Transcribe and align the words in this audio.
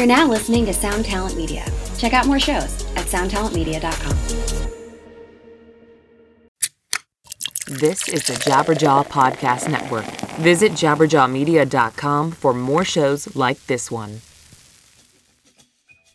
You're 0.00 0.06
now 0.06 0.26
listening 0.26 0.64
to 0.64 0.72
Sound 0.72 1.04
Talent 1.04 1.36
Media. 1.36 1.62
Check 1.98 2.14
out 2.14 2.26
more 2.26 2.40
shows 2.40 2.86
at 2.96 3.04
soundtalentmedia.com. 3.04 4.16
This 7.66 8.08
is 8.08 8.26
the 8.26 8.32
Jabberjaw 8.32 9.08
Podcast 9.08 9.70
Network. 9.70 10.06
Visit 10.38 10.72
jabberjawmedia.com 10.72 12.30
for 12.30 12.54
more 12.54 12.82
shows 12.82 13.36
like 13.36 13.62
this 13.66 13.90
one. 13.90 14.22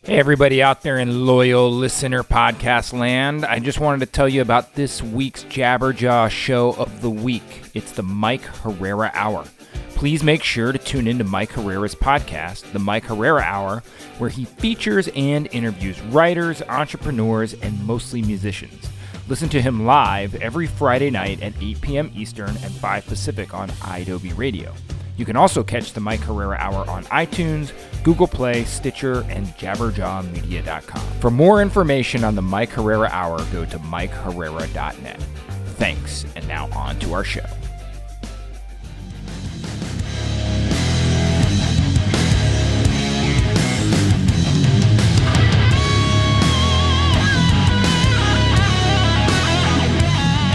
Hey, 0.02 0.18
everybody 0.18 0.60
out 0.60 0.82
there 0.82 0.98
in 0.98 1.24
loyal 1.24 1.70
listener 1.70 2.24
podcast 2.24 2.92
land. 2.92 3.44
I 3.44 3.60
just 3.60 3.78
wanted 3.78 4.00
to 4.00 4.10
tell 4.10 4.28
you 4.28 4.42
about 4.42 4.74
this 4.74 5.00
week's 5.00 5.44
Jabberjaw 5.44 6.28
show 6.30 6.72
of 6.72 7.02
the 7.02 7.10
week. 7.10 7.62
It's 7.72 7.92
the 7.92 8.02
Mike 8.02 8.42
Herrera 8.42 9.12
Hour. 9.14 9.44
Please 9.96 10.22
make 10.22 10.42
sure 10.42 10.72
to 10.72 10.78
tune 10.78 11.06
into 11.06 11.24
Mike 11.24 11.52
Herrera's 11.52 11.94
podcast, 11.94 12.70
The 12.72 12.78
Mike 12.78 13.06
Herrera 13.06 13.40
Hour, 13.40 13.82
where 14.18 14.28
he 14.28 14.44
features 14.44 15.08
and 15.16 15.48
interviews 15.52 15.98
writers, 16.02 16.60
entrepreneurs, 16.68 17.54
and 17.54 17.82
mostly 17.86 18.20
musicians. 18.20 18.90
Listen 19.26 19.48
to 19.48 19.62
him 19.62 19.86
live 19.86 20.34
every 20.34 20.66
Friday 20.66 21.08
night 21.08 21.42
at 21.42 21.54
8 21.58 21.80
p.m. 21.80 22.12
Eastern 22.14 22.50
and 22.50 22.72
5 22.72 23.06
Pacific 23.06 23.54
on 23.54 23.70
iDobi 23.70 24.36
Radio. 24.36 24.74
You 25.16 25.24
can 25.24 25.34
also 25.34 25.64
catch 25.64 25.94
the 25.94 26.00
Mike 26.00 26.20
Herrera 26.20 26.58
Hour 26.58 26.88
on 26.90 27.04
iTunes, 27.06 27.72
Google 28.02 28.28
Play, 28.28 28.64
Stitcher, 28.64 29.22
and 29.30 29.46
jabberjawmedia.com. 29.56 31.20
For 31.20 31.30
more 31.30 31.62
information 31.62 32.22
on 32.22 32.34
the 32.34 32.42
Mike 32.42 32.70
Herrera 32.70 33.08
Hour, 33.10 33.38
go 33.50 33.64
to 33.64 33.78
mikeherrera.net. 33.78 35.22
Thanks, 35.76 36.26
and 36.36 36.46
now 36.46 36.68
on 36.72 36.98
to 36.98 37.14
our 37.14 37.24
show. 37.24 37.46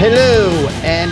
Hello 0.01 0.49
and 0.81 1.11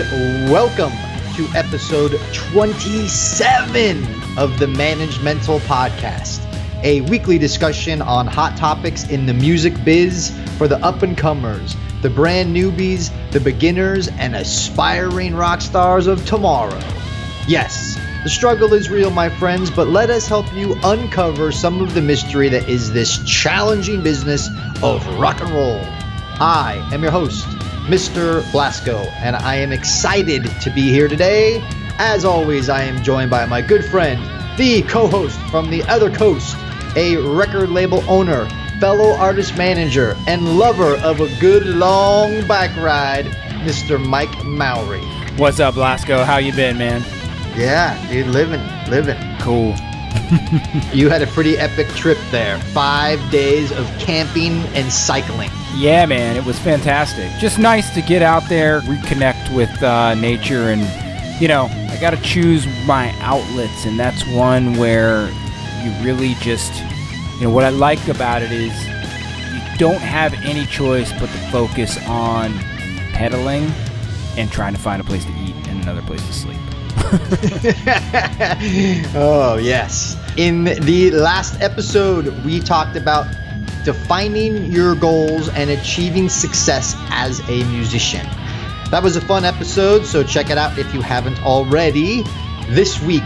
welcome 0.49 0.91
to 1.35 1.47
episode 1.55 2.19
27 2.33 4.03
of 4.35 4.57
the 4.57 4.65
Managemental 4.65 5.59
Podcast, 5.59 6.41
a 6.81 7.01
weekly 7.01 7.37
discussion 7.37 8.01
on 8.01 8.25
hot 8.25 8.57
topics 8.57 9.07
in 9.09 9.27
the 9.27 9.33
music 9.35 9.75
biz 9.85 10.35
for 10.57 10.67
the 10.67 10.83
up 10.83 11.03
and 11.03 11.15
comers, 11.15 11.75
the 12.01 12.09
brand 12.09 12.55
newbies, 12.55 13.11
the 13.29 13.39
beginners, 13.39 14.07
and 14.07 14.35
aspiring 14.35 15.35
rock 15.35 15.61
stars 15.61 16.07
of 16.07 16.25
tomorrow. 16.25 16.81
Yes, 17.47 17.95
the 18.23 18.29
struggle 18.29 18.73
is 18.73 18.89
real, 18.89 19.11
my 19.11 19.29
friends, 19.29 19.69
but 19.69 19.87
let 19.89 20.09
us 20.09 20.27
help 20.27 20.51
you 20.55 20.75
uncover 20.83 21.51
some 21.51 21.79
of 21.79 21.93
the 21.93 22.01
mystery 22.01 22.49
that 22.49 22.67
is 22.67 22.91
this 22.91 23.23
challenging 23.23 24.01
business 24.01 24.49
of 24.81 25.05
rock 25.19 25.41
and 25.41 25.51
roll. 25.51 25.79
I 26.41 26.89
am 26.91 27.03
your 27.03 27.11
host, 27.11 27.45
Mr. 27.89 28.43
Blasko, 28.51 29.11
and 29.13 29.35
I 29.35 29.55
am 29.55 29.71
excited 29.71 30.43
to 30.61 30.69
be 30.69 30.91
here 30.91 31.07
today. 31.07 31.59
As 31.97 32.23
always, 32.23 32.69
I 32.69 32.83
am 32.83 33.01
joined 33.01 33.31
by 33.31 33.47
my 33.47 33.63
good 33.63 33.83
friend, 33.83 34.21
the 34.59 34.83
co 34.83 35.07
host 35.07 35.39
from 35.49 35.71
the 35.71 35.81
other 35.85 36.11
coast, 36.11 36.55
a 36.95 37.17
record 37.17 37.71
label 37.71 38.07
owner, 38.07 38.47
fellow 38.79 39.15
artist 39.15 39.57
manager, 39.57 40.15
and 40.27 40.59
lover 40.59 40.97
of 40.97 41.19
a 41.19 41.35
good 41.39 41.65
long 41.65 42.45
bike 42.45 42.75
ride, 42.75 43.25
Mr. 43.65 43.99
Mike 43.99 44.43
Mowery. 44.45 45.01
What's 45.39 45.59
up, 45.59 45.73
Blasko? 45.73 46.23
How 46.23 46.37
you 46.37 46.53
been, 46.53 46.77
man? 46.77 47.01
Yeah, 47.57 47.97
dude, 48.07 48.27
living, 48.27 48.61
living. 48.87 49.17
Cool. 49.39 49.75
You 50.93 51.09
had 51.09 51.23
a 51.23 51.27
pretty 51.27 51.57
epic 51.57 51.87
trip 51.89 52.17
there. 52.29 52.59
Five 52.59 53.19
days 53.31 53.71
of 53.71 53.87
camping 53.97 54.59
and 54.75 54.91
cycling. 54.91 55.49
Yeah, 55.75 56.05
man, 56.05 56.35
it 56.35 56.43
was 56.43 56.59
fantastic. 56.59 57.31
Just 57.39 57.59
nice 57.59 57.93
to 57.93 58.01
get 58.01 58.21
out 58.21 58.47
there, 58.49 58.81
reconnect 58.81 59.55
with 59.55 59.81
uh, 59.81 60.15
nature, 60.15 60.71
and 60.71 60.81
you 61.41 61.47
know, 61.47 61.67
I 61.89 61.97
got 62.01 62.11
to 62.11 62.21
choose 62.21 62.67
my 62.85 63.13
outlets, 63.19 63.85
and 63.85 63.97
that's 63.97 64.27
one 64.27 64.77
where 64.77 65.29
you 65.83 65.91
really 66.03 66.33
just, 66.35 66.73
you 67.35 67.43
know, 67.43 67.49
what 67.49 67.63
I 67.63 67.69
like 67.69 68.05
about 68.09 68.41
it 68.41 68.51
is 68.51 68.73
you 69.53 69.77
don't 69.77 70.01
have 70.01 70.33
any 70.43 70.65
choice 70.65 71.11
but 71.13 71.27
to 71.27 71.51
focus 71.51 71.97
on 72.07 72.51
pedaling 73.13 73.71
and 74.37 74.51
trying 74.51 74.73
to 74.73 74.79
find 74.79 75.01
a 75.01 75.05
place 75.05 75.23
to 75.25 75.31
eat 75.31 75.55
and 75.67 75.81
another 75.81 76.01
place 76.01 76.25
to 76.25 76.33
sleep. 76.33 76.59
oh, 79.15 79.57
yes. 79.61 80.17
In 80.35 80.65
the 80.65 81.11
last 81.11 81.61
episode, 81.61 82.27
we 82.43 82.59
talked 82.59 82.97
about 82.97 83.25
defining 83.83 84.71
your 84.71 84.95
goals 84.95 85.49
and 85.49 85.69
achieving 85.69 86.29
success 86.29 86.95
as 87.09 87.41
a 87.49 87.63
musician. 87.65 88.25
That 88.91 89.03
was 89.03 89.15
a 89.15 89.21
fun 89.21 89.45
episode, 89.45 90.05
so 90.05 90.23
check 90.23 90.49
it 90.49 90.57
out 90.57 90.79
if 90.79 90.93
you 90.93 91.01
haven't 91.01 91.41
already. 91.43 92.23
This 92.69 93.01
week, 93.01 93.23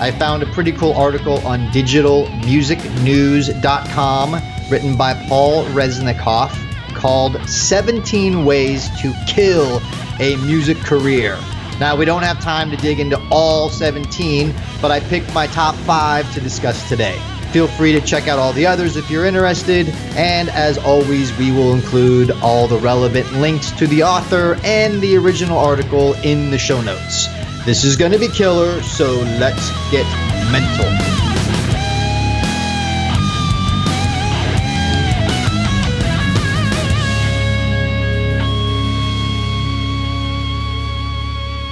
I 0.00 0.10
found 0.10 0.42
a 0.42 0.46
pretty 0.46 0.72
cool 0.72 0.94
article 0.94 1.38
on 1.46 1.68
digitalmusicnews.com 1.68 4.42
written 4.70 4.96
by 4.96 5.14
Paul 5.28 5.64
Resnikoff 5.66 6.50
called 6.94 7.48
17 7.48 8.44
Ways 8.44 8.88
to 9.00 9.14
Kill 9.26 9.80
a 10.20 10.36
Music 10.44 10.76
Career. 10.78 11.38
Now, 11.80 11.96
we 11.96 12.04
don't 12.04 12.22
have 12.22 12.40
time 12.40 12.70
to 12.70 12.76
dig 12.76 13.00
into 13.00 13.20
all 13.30 13.68
17, 13.68 14.54
but 14.80 14.90
I 14.90 15.00
picked 15.00 15.32
my 15.34 15.46
top 15.48 15.74
five 15.76 16.32
to 16.34 16.40
discuss 16.40 16.88
today. 16.88 17.20
Feel 17.54 17.68
free 17.68 17.92
to 17.92 18.00
check 18.00 18.26
out 18.26 18.40
all 18.40 18.52
the 18.52 18.66
others 18.66 18.96
if 18.96 19.08
you're 19.08 19.24
interested, 19.24 19.88
and 20.16 20.48
as 20.48 20.76
always, 20.76 21.32
we 21.38 21.52
will 21.52 21.72
include 21.72 22.32
all 22.42 22.66
the 22.66 22.78
relevant 22.78 23.32
links 23.34 23.70
to 23.70 23.86
the 23.86 24.02
author 24.02 24.58
and 24.64 25.00
the 25.00 25.16
original 25.16 25.56
article 25.56 26.14
in 26.24 26.50
the 26.50 26.58
show 26.58 26.80
notes. 26.80 27.28
This 27.64 27.84
is 27.84 27.94
going 27.94 28.10
to 28.10 28.18
be 28.18 28.26
killer, 28.26 28.82
so 28.82 29.12
let's 29.38 29.70
get 29.92 30.04
mental. 30.50 30.84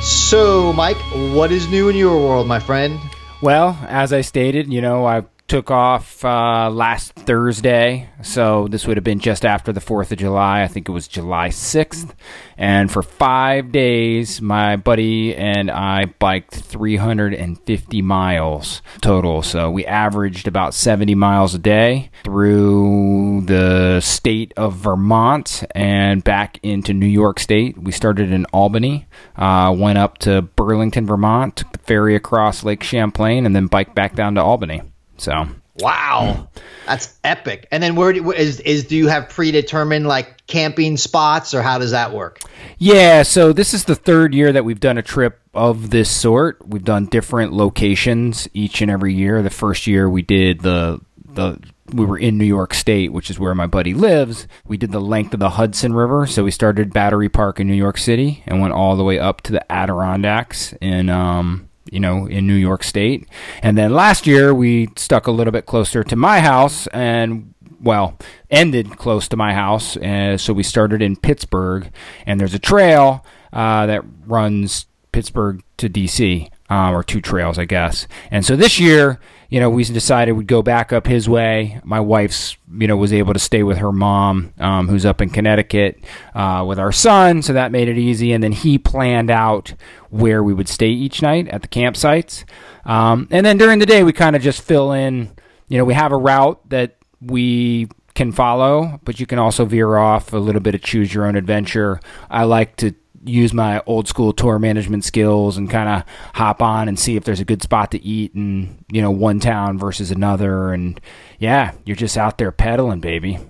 So, 0.00 0.72
Mike, 0.72 0.98
what 1.32 1.50
is 1.50 1.69
new 1.69 1.88
in 1.88 1.97
your 1.97 2.16
world, 2.19 2.47
my 2.47 2.60
friend? 2.60 3.00
Well, 3.41 3.76
as 3.88 4.12
I 4.12 4.21
stated, 4.21 4.72
you 4.72 4.81
know, 4.81 5.04
I 5.04 5.25
took 5.52 5.70
off 5.70 6.24
uh, 6.24 6.70
last 6.70 7.12
Thursday, 7.12 8.08
so 8.22 8.68
this 8.68 8.86
would 8.86 8.96
have 8.96 9.04
been 9.04 9.18
just 9.18 9.44
after 9.44 9.70
the 9.70 9.82
4th 9.82 10.10
of 10.10 10.16
July. 10.16 10.62
I 10.62 10.66
think 10.66 10.88
it 10.88 10.92
was 10.92 11.06
July 11.06 11.50
6th. 11.50 12.14
And 12.56 12.90
for 12.90 13.02
five 13.02 13.70
days, 13.70 14.41
my 14.41 14.76
buddy 14.76 15.36
and 15.36 15.70
I 15.70 16.06
biked 16.06 16.54
350 16.54 18.00
miles 18.00 18.80
total. 19.02 19.42
So 19.42 19.70
we 19.70 19.84
averaged 19.84 20.48
about 20.48 20.72
70 20.72 21.14
miles 21.16 21.54
a 21.54 21.58
day 21.58 22.10
through 22.24 23.42
the 23.44 24.00
state 24.00 24.54
of 24.56 24.76
Vermont 24.76 25.64
and 25.74 26.24
back 26.24 26.60
into 26.62 26.94
New 26.94 27.04
York 27.04 27.38
State. 27.38 27.76
We 27.76 27.92
started 27.92 28.32
in 28.32 28.46
Albany, 28.54 29.06
uh, 29.36 29.74
went 29.76 29.98
up 29.98 30.16
to 30.18 30.41
Burlington, 30.41 31.04
Vermont, 31.04 31.56
took 31.56 31.72
the 31.72 31.78
ferry 31.80 32.16
across 32.16 32.64
Lake 32.64 32.82
Champlain, 32.82 33.44
and 33.44 33.54
then 33.54 33.66
biked 33.66 33.94
back 33.94 34.14
down 34.14 34.36
to 34.36 34.41
Albany. 34.42 34.80
So 35.22 35.47
Wow, 35.77 36.49
that's 36.87 37.19
epic. 37.25 37.66
And 37.71 37.83
then 37.83 37.97
where 37.97 38.12
do, 38.12 38.31
is 38.33 38.60
is 38.60 38.84
do 38.84 38.97
you 38.97 39.09
have 39.09 39.31
predetermined 39.31 40.06
like 40.06 40.47
camping 40.47 40.99
spots 40.99 41.55
or 41.55 41.62
how 41.62 41.78
does 41.78 41.93
that 41.93 42.12
work? 42.12 42.41
Yeah, 42.77 43.22
so 43.22 43.55
this 43.55 43.72
is 43.72 43.84
the 43.84 43.94
third 43.94 44.34
year 44.34 44.53
that 44.53 44.66
we've 44.66 44.81
done 44.81 44.99
a 44.99 45.03
trip 45.03 45.41
of 45.55 45.88
this 45.88 46.10
sort. 46.10 46.66
We've 46.66 46.84
done 46.84 47.06
different 47.06 47.55
locations 47.55 48.49
each 48.53 48.83
and 48.83 48.91
every 48.91 49.15
year. 49.15 49.43
The 49.43 49.49
first 49.49 49.87
year 49.87 50.10
we 50.10 50.21
did 50.21 50.60
the 50.60 51.00
the 51.25 51.59
we 51.91 52.04
were 52.04 52.19
in 52.19 52.37
New 52.37 52.45
York 52.45 52.75
State, 52.75 53.13
which 53.13 53.30
is 53.30 53.39
where 53.39 53.54
my 53.54 53.66
buddy 53.66 53.95
lives. 53.95 54.47
We 54.66 54.77
did 54.77 54.92
the 54.92 55.01
length 55.01 55.33
of 55.33 55.41
the 55.41 55.51
Hudson 55.51 55.95
River, 55.95 56.27
so 56.27 56.45
we 56.45 56.51
started 56.51 56.92
Battery 56.92 57.30
Park 57.30 57.60
in 57.60 57.66
New 57.66 57.75
York 57.75 57.97
City 57.97 58.42
and 58.47 58.60
went 58.60 58.75
all 58.75 58.97
the 58.97 59.04
way 59.04 59.18
up 59.18 59.41
to 59.42 59.53
the 59.53 59.72
Adirondacks 59.72 60.75
in 60.83 61.09
um 61.09 61.71
you 61.90 62.00
know, 62.00 62.26
in 62.26 62.46
New 62.46 62.54
York 62.54 62.84
State. 62.84 63.28
And 63.62 63.76
then 63.76 63.92
last 63.92 64.26
year 64.26 64.54
we 64.54 64.88
stuck 64.96 65.26
a 65.26 65.32
little 65.32 65.52
bit 65.52 65.66
closer 65.66 66.04
to 66.04 66.16
my 66.16 66.40
house 66.40 66.86
and 66.88 67.54
well, 67.82 68.16
ended 68.50 68.96
close 68.96 69.28
to 69.28 69.36
my 69.36 69.52
house. 69.52 69.96
Uh, 69.96 70.36
so 70.36 70.52
we 70.52 70.62
started 70.62 71.02
in 71.02 71.16
Pittsburgh, 71.16 71.90
and 72.26 72.38
there's 72.38 72.54
a 72.54 72.58
trail 72.58 73.26
uh, 73.52 73.86
that 73.86 74.04
runs 74.24 74.86
Pittsburgh 75.10 75.62
to 75.78 75.90
DC, 75.90 76.48
uh, 76.70 76.90
or 76.92 77.02
two 77.02 77.20
trails, 77.20 77.58
I 77.58 77.64
guess. 77.64 78.06
And 78.30 78.46
so 78.46 78.56
this 78.56 78.78
year, 78.78 79.18
you 79.53 79.60
know, 79.60 79.69
we 79.69 79.84
decided 79.84 80.33
we'd 80.33 80.47
go 80.47 80.63
back 80.63 80.93
up 80.93 81.07
his 81.07 81.28
way. 81.28 81.81
My 81.84 82.01
wife's, 82.01 82.57
you 82.78 82.87
know, 82.87 82.97
was 82.97 83.13
able 83.13 83.34
to 83.34 83.39
stay 83.39 83.63
with 83.63 83.78
her 83.78 83.93
mom, 83.93 84.54
um, 84.59 84.89
who's 84.89 85.04
up 85.04 85.21
in 85.21 85.28
Connecticut, 85.31 86.03
uh, 86.34 86.65
with 86.66 86.78
our 86.78 86.93
son, 86.93 87.43
so 87.43 87.53
that 87.53 87.71
made 87.71 87.89
it 87.89 87.99
easy. 87.99 88.33
And 88.33 88.43
then 88.43 88.53
he 88.53 88.78
planned 88.78 89.31
out 89.31 89.75
where 90.10 90.43
we 90.43 90.54
would 90.54 90.69
stay 90.69 90.89
each 90.89 91.21
night 91.21 91.49
at 91.49 91.63
the 91.63 91.69
campsites. 91.69 92.45
Um, 92.84 93.28
and 93.31 93.45
then 93.45 93.59
during 93.59 93.78
the 93.78 93.87
day, 93.87 94.03
we 94.03 94.13
kind 94.13 94.34
of 94.34 94.43
just 94.43 94.63
fill 94.63 94.93
in 94.93 95.33
you 95.72 95.78
know, 95.78 95.87
we 95.87 95.95
have 95.95 96.13
a 96.13 96.19
route 96.19 96.60
that 96.69 96.99
we 97.22 97.89
can 98.15 98.31
follow, 98.31 99.01
but 99.04 99.19
you 99.19 99.25
can 99.25 99.39
also 99.39 99.65
veer 99.65 99.97
off 99.97 100.34
a 100.34 100.37
little 100.37 100.60
bit 100.60 100.75
of 100.75 100.83
choose 100.83 101.15
your 101.15 101.25
own 101.25 101.34
adventure. 101.34 101.99
I 102.28 102.45
like 102.45 102.77
to 102.77 102.95
use 103.24 103.53
my 103.53 103.83
old 103.86 104.09
school 104.09 104.33
tour 104.33 104.59
management 104.59 105.04
skills 105.04 105.57
and 105.57 105.71
kind 105.71 105.89
of 105.89 106.04
hop 106.34 106.63
on 106.63 106.89
and 106.89 106.98
see 106.98 107.16
if 107.16 107.24
there's 107.24 107.41
a 107.41 107.45
good 107.45 107.63
spot 107.63 107.91
to 107.92 108.03
eat 108.03 108.34
in, 108.34 108.84
you 108.91 109.03
know, 109.03 109.10
one 109.10 109.41
town 109.41 109.78
versus 109.78 110.10
another. 110.10 110.72
And 110.72 111.01
yeah, 111.39 111.72
you're 111.84 111.97
just 111.97 112.16
out 112.16 112.39
there 112.39 112.53
pedaling, 112.53 113.01
baby. 113.01 113.39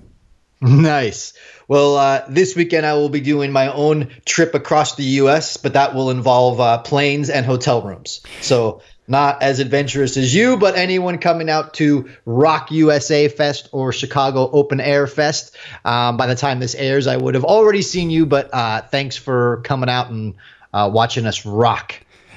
Nice. 0.64 1.32
Well, 1.66 1.96
uh, 1.96 2.24
this 2.28 2.54
weekend 2.54 2.86
I 2.86 2.94
will 2.94 3.08
be 3.08 3.20
doing 3.20 3.50
my 3.50 3.72
own 3.72 4.10
trip 4.24 4.54
across 4.54 4.94
the 4.94 5.02
U.S., 5.04 5.56
but 5.56 5.72
that 5.72 5.92
will 5.92 6.10
involve 6.10 6.60
uh, 6.60 6.78
planes 6.78 7.30
and 7.30 7.44
hotel 7.44 7.82
rooms. 7.82 8.20
So 8.42 8.80
not 9.08 9.42
as 9.42 9.58
adventurous 9.58 10.16
as 10.16 10.34
you, 10.34 10.56
but 10.56 10.76
anyone 10.76 11.18
coming 11.18 11.50
out 11.50 11.74
to 11.74 12.08
Rock 12.24 12.70
USA 12.70 13.28
Fest 13.28 13.68
or 13.72 13.92
Chicago 13.92 14.50
Open 14.50 14.80
Air 14.80 15.06
Fest. 15.06 15.56
Um, 15.84 16.16
by 16.16 16.26
the 16.26 16.36
time 16.36 16.60
this 16.60 16.74
airs, 16.74 17.06
I 17.06 17.16
would 17.16 17.34
have 17.34 17.44
already 17.44 17.82
seen 17.82 18.10
you, 18.10 18.26
but 18.26 18.52
uh, 18.52 18.82
thanks 18.82 19.16
for 19.16 19.60
coming 19.64 19.88
out 19.88 20.10
and 20.10 20.34
uh, 20.72 20.90
watching 20.92 21.26
us 21.26 21.44
rock. 21.44 21.94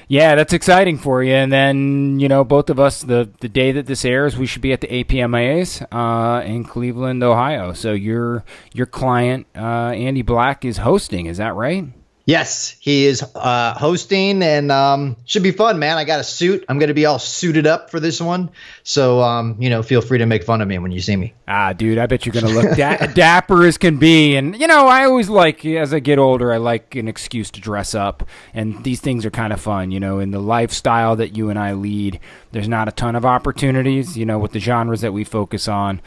Yeah, 0.08 0.36
that's 0.36 0.52
exciting 0.52 0.98
for 0.98 1.22
you. 1.24 1.32
And 1.32 1.52
then, 1.52 2.20
you 2.20 2.28
know, 2.28 2.44
both 2.44 2.70
of 2.70 2.78
us, 2.78 3.02
the, 3.02 3.28
the 3.40 3.48
day 3.48 3.72
that 3.72 3.86
this 3.86 4.04
airs, 4.04 4.36
we 4.36 4.46
should 4.46 4.62
be 4.62 4.72
at 4.72 4.80
the 4.80 4.86
APMAs 4.86 5.84
uh, 5.90 6.44
in 6.44 6.62
Cleveland, 6.62 7.24
Ohio. 7.24 7.72
So 7.72 7.92
your 7.92 8.44
your 8.72 8.86
client, 8.86 9.46
uh, 9.56 9.90
Andy 9.90 10.22
Black, 10.22 10.64
is 10.64 10.78
hosting. 10.78 11.26
Is 11.26 11.38
that 11.38 11.56
right? 11.56 11.86
Yes, 12.26 12.74
he 12.80 13.06
is 13.06 13.24
uh, 13.36 13.74
hosting 13.74 14.42
and 14.42 14.72
um, 14.72 15.14
should 15.26 15.44
be 15.44 15.52
fun, 15.52 15.78
man. 15.78 15.96
I 15.96 16.02
got 16.02 16.18
a 16.18 16.24
suit. 16.24 16.64
I'm 16.68 16.80
going 16.80 16.88
to 16.88 16.94
be 16.94 17.06
all 17.06 17.20
suited 17.20 17.68
up 17.68 17.88
for 17.88 18.00
this 18.00 18.20
one. 18.20 18.50
So, 18.82 19.22
um, 19.22 19.54
you 19.60 19.70
know, 19.70 19.84
feel 19.84 20.00
free 20.00 20.18
to 20.18 20.26
make 20.26 20.42
fun 20.42 20.60
of 20.60 20.66
me 20.66 20.76
when 20.78 20.90
you 20.90 21.00
see 21.00 21.14
me. 21.14 21.34
Ah, 21.46 21.72
dude, 21.72 21.98
I 21.98 22.06
bet 22.06 22.26
you're 22.26 22.32
going 22.32 22.46
to 22.46 22.52
look 22.52 22.76
da- 22.76 23.06
dapper 23.14 23.64
as 23.64 23.78
can 23.78 23.98
be. 23.98 24.34
And, 24.34 24.58
you 24.58 24.66
know, 24.66 24.88
I 24.88 25.04
always 25.04 25.28
like, 25.28 25.64
as 25.64 25.94
I 25.94 26.00
get 26.00 26.18
older, 26.18 26.52
I 26.52 26.56
like 26.56 26.96
an 26.96 27.06
excuse 27.06 27.48
to 27.52 27.60
dress 27.60 27.94
up. 27.94 28.24
And 28.52 28.82
these 28.82 29.00
things 29.00 29.24
are 29.24 29.30
kind 29.30 29.52
of 29.52 29.60
fun, 29.60 29.92
you 29.92 30.00
know, 30.00 30.18
in 30.18 30.32
the 30.32 30.40
lifestyle 30.40 31.14
that 31.14 31.36
you 31.36 31.48
and 31.48 31.56
I 31.56 31.74
lead. 31.74 32.18
There's 32.50 32.68
not 32.68 32.88
a 32.88 32.92
ton 32.92 33.14
of 33.14 33.24
opportunities, 33.24 34.18
you 34.18 34.26
know, 34.26 34.40
with 34.40 34.50
the 34.50 34.58
genres 34.58 35.00
that 35.02 35.12
we 35.12 35.22
focus 35.22 35.68
on 35.68 36.02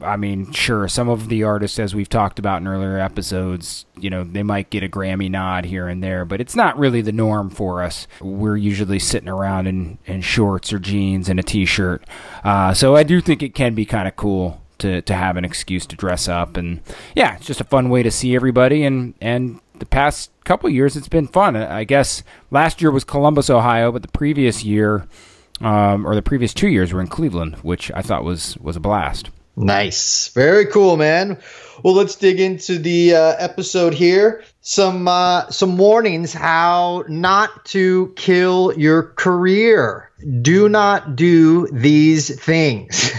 I 0.00 0.16
mean, 0.16 0.52
sure, 0.52 0.86
some 0.88 1.08
of 1.08 1.28
the 1.28 1.44
artists, 1.44 1.78
as 1.78 1.94
we've 1.94 2.08
talked 2.08 2.38
about 2.38 2.60
in 2.60 2.66
earlier 2.66 2.98
episodes, 2.98 3.86
you 3.98 4.10
know, 4.10 4.24
they 4.24 4.42
might 4.42 4.70
get 4.70 4.82
a 4.82 4.88
Grammy 4.88 5.30
nod 5.30 5.64
here 5.64 5.88
and 5.88 6.02
there, 6.02 6.24
but 6.24 6.40
it's 6.40 6.56
not 6.56 6.78
really 6.78 7.00
the 7.00 7.12
norm 7.12 7.48
for 7.50 7.82
us. 7.82 8.06
We're 8.20 8.56
usually 8.56 8.98
sitting 8.98 9.28
around 9.28 9.66
in, 9.66 9.98
in 10.04 10.20
shorts 10.20 10.72
or 10.72 10.78
jeans 10.78 11.28
and 11.28 11.40
a 11.40 11.42
t 11.42 11.64
shirt. 11.64 12.04
Uh, 12.44 12.74
so 12.74 12.96
I 12.96 13.02
do 13.02 13.20
think 13.20 13.42
it 13.42 13.54
can 13.54 13.74
be 13.74 13.84
kind 13.84 14.08
of 14.08 14.16
cool 14.16 14.60
to, 14.78 15.00
to 15.02 15.14
have 15.14 15.36
an 15.36 15.44
excuse 15.44 15.86
to 15.86 15.96
dress 15.96 16.28
up. 16.28 16.56
And 16.56 16.80
yeah, 17.14 17.36
it's 17.36 17.46
just 17.46 17.60
a 17.60 17.64
fun 17.64 17.88
way 17.88 18.02
to 18.02 18.10
see 18.10 18.34
everybody. 18.34 18.84
And, 18.84 19.14
and 19.20 19.60
the 19.78 19.86
past 19.86 20.30
couple 20.44 20.68
years, 20.68 20.96
it's 20.96 21.08
been 21.08 21.28
fun. 21.28 21.56
I 21.56 21.84
guess 21.84 22.22
last 22.50 22.82
year 22.82 22.90
was 22.90 23.04
Columbus, 23.04 23.48
Ohio, 23.48 23.90
but 23.92 24.02
the 24.02 24.08
previous 24.08 24.64
year, 24.64 25.06
um, 25.60 26.06
or 26.06 26.14
the 26.14 26.22
previous 26.22 26.52
two 26.52 26.68
years, 26.68 26.92
were 26.92 27.00
in 27.00 27.06
Cleveland, 27.06 27.56
which 27.62 27.90
I 27.94 28.02
thought 28.02 28.24
was, 28.24 28.56
was 28.58 28.76
a 28.76 28.80
blast. 28.80 29.30
Nice. 29.56 30.28
Very 30.28 30.66
cool, 30.66 30.96
man. 30.96 31.38
Well, 31.82 31.94
let's 31.94 32.16
dig 32.16 32.40
into 32.40 32.78
the 32.78 33.14
uh, 33.14 33.34
episode 33.38 33.92
here. 33.92 34.44
Some 34.60 35.08
uh, 35.08 35.50
some 35.50 35.76
warnings 35.76 36.32
how 36.32 37.04
not 37.08 37.64
to 37.66 38.12
kill 38.16 38.72
your 38.78 39.02
career. 39.02 40.10
Do 40.40 40.68
not 40.68 41.16
do 41.16 41.66
these 41.72 42.40
things. 42.42 43.12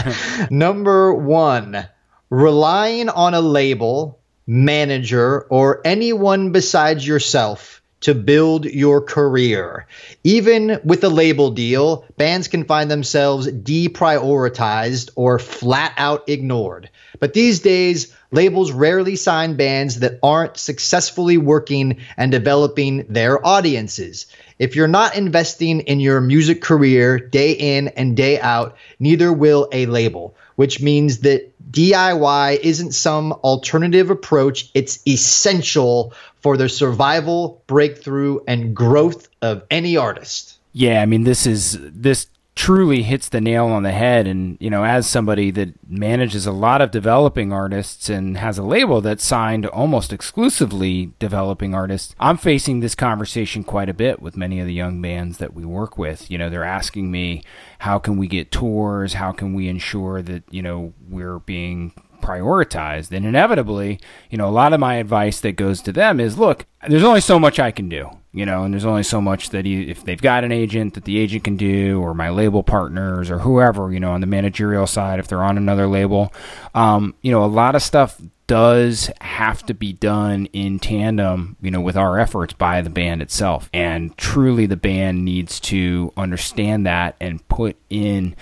Number 0.50 1.12
1, 1.12 1.86
relying 2.30 3.08
on 3.10 3.34
a 3.34 3.40
label, 3.40 4.18
manager, 4.46 5.42
or 5.42 5.82
anyone 5.84 6.52
besides 6.52 7.06
yourself 7.06 7.75
to 8.00 8.14
build 8.14 8.64
your 8.66 9.00
career. 9.00 9.86
Even 10.24 10.80
with 10.84 11.02
a 11.04 11.08
label 11.08 11.50
deal, 11.50 12.04
bands 12.16 12.48
can 12.48 12.64
find 12.64 12.90
themselves 12.90 13.48
deprioritized 13.48 15.10
or 15.14 15.38
flat 15.38 15.92
out 15.96 16.28
ignored. 16.28 16.90
But 17.18 17.32
these 17.32 17.60
days, 17.60 18.14
labels 18.30 18.72
rarely 18.72 19.16
sign 19.16 19.56
bands 19.56 20.00
that 20.00 20.18
aren't 20.22 20.56
successfully 20.56 21.36
working 21.38 21.98
and 22.16 22.32
developing 22.32 23.06
their 23.08 23.44
audiences. 23.46 24.26
If 24.58 24.74
you're 24.74 24.88
not 24.88 25.16
investing 25.16 25.80
in 25.80 26.00
your 26.00 26.20
music 26.20 26.62
career 26.62 27.18
day 27.18 27.52
in 27.52 27.88
and 27.88 28.16
day 28.16 28.40
out, 28.40 28.76
neither 28.98 29.32
will 29.32 29.68
a 29.72 29.86
label, 29.86 30.34
which 30.56 30.80
means 30.80 31.18
that 31.18 31.52
DIY 31.70 32.60
isn't 32.60 32.92
some 32.92 33.32
alternative 33.32 34.10
approach. 34.10 34.70
It's 34.74 35.00
essential 35.06 36.14
for 36.40 36.56
the 36.56 36.68
survival, 36.68 37.62
breakthrough, 37.66 38.40
and 38.46 38.74
growth 38.74 39.28
of 39.42 39.64
any 39.70 39.96
artist. 39.96 40.58
Yeah, 40.72 41.02
I 41.02 41.06
mean 41.06 41.24
this 41.24 41.46
is 41.46 41.78
this 41.80 42.26
truly 42.56 43.02
hits 43.02 43.28
the 43.28 43.40
nail 43.40 43.66
on 43.66 43.82
the 43.84 43.92
head. 43.92 44.26
And 44.26 44.56
you 44.58 44.70
know 44.70 44.82
as 44.82 45.06
somebody 45.06 45.50
that 45.52 45.74
manages 45.88 46.46
a 46.46 46.52
lot 46.52 46.80
of 46.80 46.90
developing 46.90 47.52
artists 47.52 48.08
and 48.08 48.38
has 48.38 48.58
a 48.58 48.62
label 48.62 49.00
that's 49.00 49.24
signed 49.24 49.66
almost 49.66 50.12
exclusively 50.12 51.12
developing 51.18 51.74
artists 51.74 52.14
i'm 52.18 52.36
facing 52.36 52.80
this 52.80 52.94
conversation 52.94 53.62
quite 53.62 53.88
a 53.88 53.94
bit 53.94 54.20
with 54.20 54.36
many 54.36 54.58
of 54.58 54.66
the 54.66 54.72
young 54.72 55.00
bands 55.00 55.38
that 55.38 55.54
we 55.54 55.64
work 55.64 55.98
with. 55.98 56.30
You 56.30 56.38
know 56.38 56.50
they're 56.50 56.64
asking 56.64 57.10
me 57.10 57.42
how 57.80 57.98
can 57.98 58.16
we 58.16 58.26
get 58.26 58.50
tours? 58.50 59.12
How 59.12 59.32
can 59.32 59.52
we 59.54 59.68
ensure 59.68 60.22
that 60.22 60.42
you 60.50 60.62
know 60.62 60.94
we're 61.08 61.38
being 61.38 61.92
prioritized. 62.26 63.12
And 63.12 63.24
inevitably, 63.24 64.00
you 64.30 64.38
know, 64.38 64.48
a 64.48 64.50
lot 64.50 64.72
of 64.72 64.80
my 64.80 64.96
advice 64.96 65.40
that 65.40 65.52
goes 65.52 65.80
to 65.82 65.92
them 65.92 66.18
is 66.18 66.38
look, 66.38 66.66
there's 66.88 67.04
only 67.04 67.20
so 67.20 67.38
much 67.38 67.60
I 67.60 67.70
can 67.70 67.88
do, 67.88 68.10
you 68.36 68.44
know, 68.44 68.64
and 68.64 68.74
there's 68.74 68.84
only 68.84 69.02
so 69.02 69.18
much 69.18 69.48
that 69.50 69.66
if 69.66 70.04
they've 70.04 70.20
got 70.20 70.44
an 70.44 70.52
agent 70.52 70.92
that 70.92 71.04
the 71.04 71.18
agent 71.18 71.42
can 71.42 71.56
do, 71.56 72.02
or 72.02 72.12
my 72.12 72.28
label 72.28 72.62
partners, 72.62 73.30
or 73.30 73.38
whoever, 73.38 73.90
you 73.90 73.98
know, 73.98 74.12
on 74.12 74.20
the 74.20 74.26
managerial 74.26 74.86
side, 74.86 75.18
if 75.18 75.26
they're 75.26 75.42
on 75.42 75.56
another 75.56 75.86
label, 75.86 76.30
um, 76.74 77.14
you 77.22 77.32
know, 77.32 77.42
a 77.42 77.46
lot 77.46 77.74
of 77.74 77.80
stuff 77.80 78.20
does 78.46 79.10
have 79.22 79.64
to 79.64 79.72
be 79.72 79.94
done 79.94 80.46
in 80.52 80.78
tandem, 80.78 81.56
you 81.62 81.70
know, 81.70 81.80
with 81.80 81.96
our 81.96 82.18
efforts 82.18 82.52
by 82.52 82.82
the 82.82 82.90
band 82.90 83.22
itself. 83.22 83.70
And 83.72 84.14
truly 84.18 84.66
the 84.66 84.76
band 84.76 85.24
needs 85.24 85.58
to 85.60 86.12
understand 86.14 86.84
that 86.84 87.16
and 87.18 87.46
put 87.48 87.76
in 87.88 88.36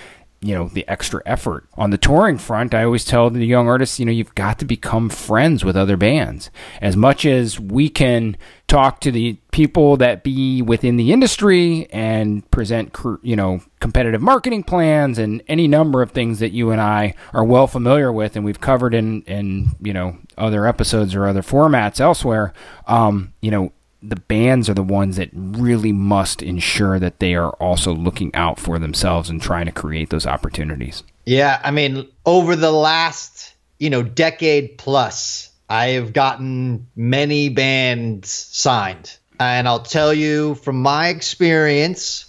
you 0.45 0.55
know 0.55 0.69
the 0.69 0.87
extra 0.89 1.23
effort. 1.25 1.67
On 1.75 1.91
the 1.91 1.99
touring 1.99 2.39
front 2.39 2.75
i 2.75 2.85
always 2.85 3.05
tell 3.05 3.31
the 3.31 3.45
young 3.45 3.69
artists 3.69 3.99
you 3.99 4.07
know 4.07 4.13
you've 4.13 4.35
got 4.35 4.59
to 4.59 4.65
become 4.65 5.09
friends 5.09 5.65
with 5.65 5.77
other 5.77 5.97
bands. 5.97 6.51
As 6.81 6.97
much 6.97 7.25
as 7.25 7.59
we 7.59 7.89
can 7.89 8.37
talk 8.67 9.01
to 9.01 9.11
the 9.11 9.35
people 9.53 9.97
that 9.99 10.25
be 10.25 10.63
within 10.63 10.97
the 10.97 11.13
industry 11.13 11.87
and 11.91 12.49
present 12.51 12.97
you 13.23 13.37
know 13.37 13.61
competitive 13.81 14.23
marketing 14.23 14.63
plans 14.63 15.19
and 15.19 15.43
any 15.47 15.69
number 15.69 16.03
of 16.03 16.11
things 16.11 16.39
that 16.39 16.53
you 16.53 16.71
and 16.71 16.81
i 16.81 17.15
are 17.33 17.45
well 17.45 17.67
familiar 17.67 18.11
with 18.11 18.35
and 18.35 18.45
we've 18.45 18.61
covered 18.61 18.95
in 18.95 19.23
in 19.23 19.69
you 19.81 19.93
know 19.93 20.17
other 20.39 20.67
episodes 20.67 21.15
or 21.15 21.27
other 21.27 21.43
formats 21.43 22.01
elsewhere 22.01 22.53
um, 22.87 23.33
you 23.41 23.51
know 23.51 23.73
the 24.09 24.17
bands 24.17 24.69
are 24.69 24.75
the 24.75 24.83
ones 24.83 25.17
that 25.17 25.31
really 25.33 25.93
must 25.93 26.43
ensure 26.43 26.99
that 26.99 27.21
they 27.21 27.35
are 27.35 27.51
also 27.53 27.95
looking 27.95 28.35
out 28.35 28.59
for 28.59 28.79
themselves 28.79 29.31
and 29.31 29.41
trying 29.41 29.67
to 29.67 29.73
create 29.73 30.11
those 30.11 30.27
opportunities. 30.27 31.03
Yeah, 31.25 31.61
I 31.65 31.71
mean, 31.71 32.09
over 32.27 32.55
the 32.55 32.71
last, 32.71 33.55
you 33.79 33.91
know, 33.91 34.03
decade 34.03 34.77
plus, 34.77 35.51
I 35.69 35.89
have 35.89 36.13
gotten 36.13 36.87
many 36.95 37.49
bands 37.49 38.31
signed. 38.31 39.17
And 39.41 39.67
I'll 39.67 39.83
tell 39.83 40.13
you 40.13 40.55
from 40.57 40.83
my 40.83 41.09
experience, 41.09 42.27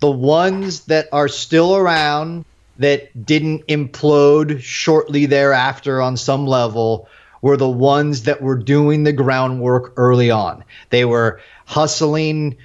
the 0.00 0.10
ones 0.10 0.84
that 0.86 1.08
are 1.12 1.28
still 1.28 1.74
around 1.74 2.44
that 2.78 3.24
didn't 3.24 3.66
implode 3.66 4.60
shortly 4.60 5.26
thereafter 5.26 6.02
on 6.02 6.16
some 6.16 6.46
level 6.46 7.08
were 7.44 7.58
the 7.58 7.68
ones 7.68 8.22
that 8.22 8.40
were 8.40 8.56
doing 8.56 9.02
the 9.02 9.12
groundwork 9.12 9.92
early 9.98 10.30
on. 10.30 10.64
They 10.88 11.04
were 11.04 11.42
hustling 11.66 12.56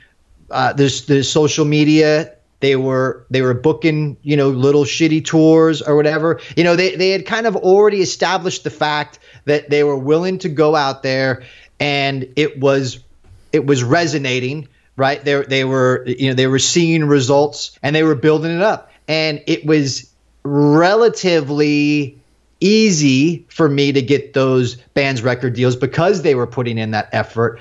uh, 0.50 0.88
social 0.88 1.66
media. 1.66 2.34
They 2.62 2.78
were 2.78 3.26
they 3.30 3.42
were 3.42 3.54
booking 3.54 4.16
you 4.22 4.38
know 4.38 4.48
little 4.48 4.86
shitty 4.86 5.26
tours 5.26 5.82
or 5.82 5.98
whatever. 5.98 6.40
You 6.56 6.64
know 6.64 6.78
they 6.78 6.96
they 6.96 7.10
had 7.10 7.26
kind 7.26 7.46
of 7.46 7.58
already 7.58 8.00
established 8.00 8.64
the 8.64 8.70
fact 8.70 9.20
that 9.44 9.70
they 9.70 9.84
were 9.84 9.98
willing 9.98 10.38
to 10.40 10.50
go 10.50 10.78
out 10.78 11.04
there 11.04 11.44
and 11.82 12.32
it 12.38 12.58
was 12.58 13.00
it 13.52 13.66
was 13.66 13.84
resonating 13.84 14.70
right 14.96 15.26
they 15.26 15.44
they 15.44 15.66
were 15.66 16.06
you 16.08 16.30
know 16.30 16.36
they 16.36 16.48
were 16.48 16.60
seeing 16.60 17.04
results 17.04 17.78
and 17.84 17.94
they 17.94 18.04
were 18.04 18.16
building 18.16 18.56
it 18.56 18.62
up 18.62 18.92
and 19.10 19.44
it 19.46 19.66
was 19.66 20.10
relatively 20.44 22.19
easy 22.60 23.46
for 23.50 23.70
me 23.70 23.92
to 23.92 24.02
get 24.02 24.34
those 24.34 24.76
bands 24.76 25.22
record 25.22 25.54
deals 25.54 25.76
because 25.76 26.22
they 26.22 26.36
were 26.36 26.48
putting 26.48 26.78
in 26.78 26.92
that 26.92 27.10
effort. 27.12 27.60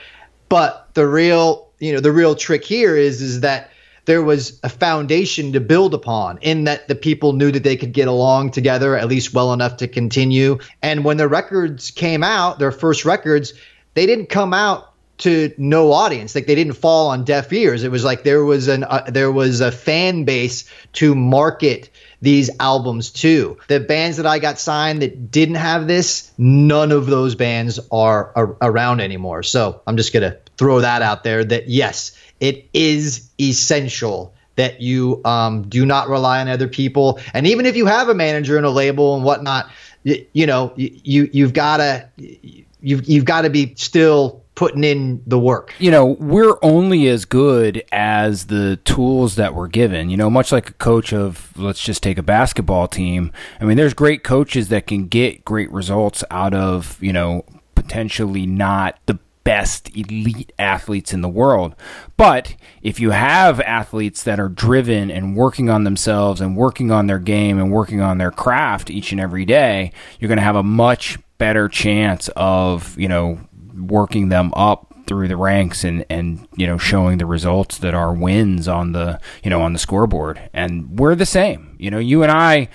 But 0.48 0.88
the 0.94 1.06
real, 1.06 1.68
you 1.78 1.92
know, 1.92 2.00
the 2.00 2.12
real 2.12 2.34
trick 2.34 2.64
here 2.64 2.96
is 2.96 3.20
is 3.22 3.40
that 3.40 3.70
there 4.06 4.22
was 4.22 4.58
a 4.62 4.70
foundation 4.70 5.52
to 5.52 5.60
build 5.60 5.92
upon 5.92 6.38
in 6.38 6.64
that 6.64 6.88
the 6.88 6.94
people 6.94 7.34
knew 7.34 7.52
that 7.52 7.62
they 7.62 7.76
could 7.76 7.92
get 7.92 8.08
along 8.08 8.50
together 8.50 8.96
at 8.96 9.06
least 9.06 9.34
well 9.34 9.52
enough 9.52 9.76
to 9.76 9.86
continue. 9.86 10.58
And 10.80 11.04
when 11.04 11.18
the 11.18 11.28
records 11.28 11.90
came 11.90 12.24
out, 12.24 12.58
their 12.58 12.72
first 12.72 13.04
records, 13.04 13.52
they 13.92 14.06
didn't 14.06 14.30
come 14.30 14.54
out 14.54 14.94
to 15.18 15.52
no 15.58 15.92
audience 15.92 16.34
like 16.34 16.46
they 16.46 16.54
didn't 16.54 16.74
fall 16.74 17.08
on 17.08 17.24
deaf 17.24 17.52
ears 17.52 17.82
it 17.82 17.90
was 17.90 18.04
like 18.04 18.22
there 18.22 18.44
was 18.44 18.68
an 18.68 18.84
uh, 18.84 19.02
there 19.08 19.32
was 19.32 19.60
a 19.60 19.72
fan 19.72 20.22
base 20.24 20.70
to 20.92 21.14
market 21.14 21.90
these 22.20 22.50
albums 22.58 23.10
too. 23.10 23.56
the 23.68 23.80
bands 23.80 24.16
that 24.16 24.26
i 24.26 24.38
got 24.38 24.58
signed 24.58 25.02
that 25.02 25.30
didn't 25.30 25.54
have 25.54 25.86
this 25.86 26.32
none 26.36 26.92
of 26.92 27.06
those 27.06 27.34
bands 27.34 27.78
are, 27.90 28.56
around 28.60 29.00
anymore 29.00 29.42
so 29.42 29.80
i'm 29.86 29.96
just 29.96 30.12
gonna 30.12 30.36
throw 30.56 30.80
that 30.80 31.02
out 31.02 31.24
there 31.24 31.44
that 31.44 31.68
yes 31.68 32.16
it 32.40 32.68
is 32.72 33.30
essential 33.40 34.34
that 34.56 34.80
you 34.80 35.20
um, 35.24 35.68
do 35.68 35.86
not 35.86 36.08
rely 36.08 36.40
on 36.40 36.48
other 36.48 36.66
people 36.66 37.20
and 37.32 37.46
even 37.46 37.64
if 37.64 37.76
you 37.76 37.86
have 37.86 38.08
a 38.08 38.14
manager 38.14 38.56
and 38.56 38.66
a 38.66 38.70
label 38.70 39.14
and 39.14 39.24
whatnot 39.24 39.70
you, 40.02 40.26
you 40.32 40.46
know 40.46 40.72
you 40.76 41.30
you've 41.32 41.52
got 41.52 41.76
to 41.76 42.08
you've 42.16 43.08
you've 43.08 43.24
got 43.24 43.42
to 43.42 43.50
be 43.50 43.74
still 43.76 44.42
putting 44.58 44.82
in 44.82 45.22
the 45.24 45.38
work. 45.38 45.72
You 45.78 45.92
know, 45.92 46.04
we're 46.04 46.56
only 46.62 47.06
as 47.06 47.24
good 47.24 47.84
as 47.92 48.46
the 48.46 48.74
tools 48.84 49.36
that 49.36 49.54
we're 49.54 49.68
given. 49.68 50.10
You 50.10 50.16
know, 50.16 50.28
much 50.28 50.50
like 50.50 50.70
a 50.70 50.72
coach 50.72 51.12
of 51.12 51.56
let's 51.56 51.80
just 51.80 52.02
take 52.02 52.18
a 52.18 52.24
basketball 52.24 52.88
team. 52.88 53.30
I 53.60 53.66
mean, 53.66 53.76
there's 53.76 53.94
great 53.94 54.24
coaches 54.24 54.66
that 54.70 54.88
can 54.88 55.06
get 55.06 55.44
great 55.44 55.70
results 55.70 56.24
out 56.28 56.54
of, 56.54 57.00
you 57.00 57.12
know, 57.12 57.44
potentially 57.76 58.46
not 58.46 58.98
the 59.06 59.20
best 59.44 59.96
elite 59.96 60.52
athletes 60.58 61.12
in 61.12 61.20
the 61.20 61.28
world. 61.28 61.76
But 62.16 62.56
if 62.82 62.98
you 62.98 63.12
have 63.12 63.60
athletes 63.60 64.24
that 64.24 64.40
are 64.40 64.48
driven 64.48 65.08
and 65.08 65.36
working 65.36 65.70
on 65.70 65.84
themselves 65.84 66.40
and 66.40 66.56
working 66.56 66.90
on 66.90 67.06
their 67.06 67.20
game 67.20 67.60
and 67.60 67.70
working 67.70 68.00
on 68.00 68.18
their 68.18 68.32
craft 68.32 68.90
each 68.90 69.12
and 69.12 69.20
every 69.20 69.44
day, 69.44 69.92
you're 70.18 70.26
going 70.26 70.38
to 70.38 70.42
have 70.42 70.56
a 70.56 70.64
much 70.64 71.16
better 71.38 71.68
chance 71.68 72.28
of, 72.34 72.98
you 72.98 73.06
know, 73.06 73.38
working 73.78 74.28
them 74.28 74.52
up 74.54 74.94
through 75.06 75.26
the 75.26 75.36
ranks 75.36 75.84
and 75.84 76.04
and 76.10 76.46
you 76.56 76.66
know 76.66 76.76
showing 76.76 77.18
the 77.18 77.26
results 77.26 77.78
that 77.78 77.94
are 77.94 78.12
wins 78.12 78.68
on 78.68 78.92
the 78.92 79.18
you 79.42 79.50
know 79.50 79.62
on 79.62 79.72
the 79.72 79.78
scoreboard. 79.78 80.50
And 80.52 80.98
we're 80.98 81.14
the 81.14 81.26
same. 81.26 81.76
You 81.78 81.90
know 81.90 81.98
you 81.98 82.22
and 82.22 82.30
I 82.32 82.68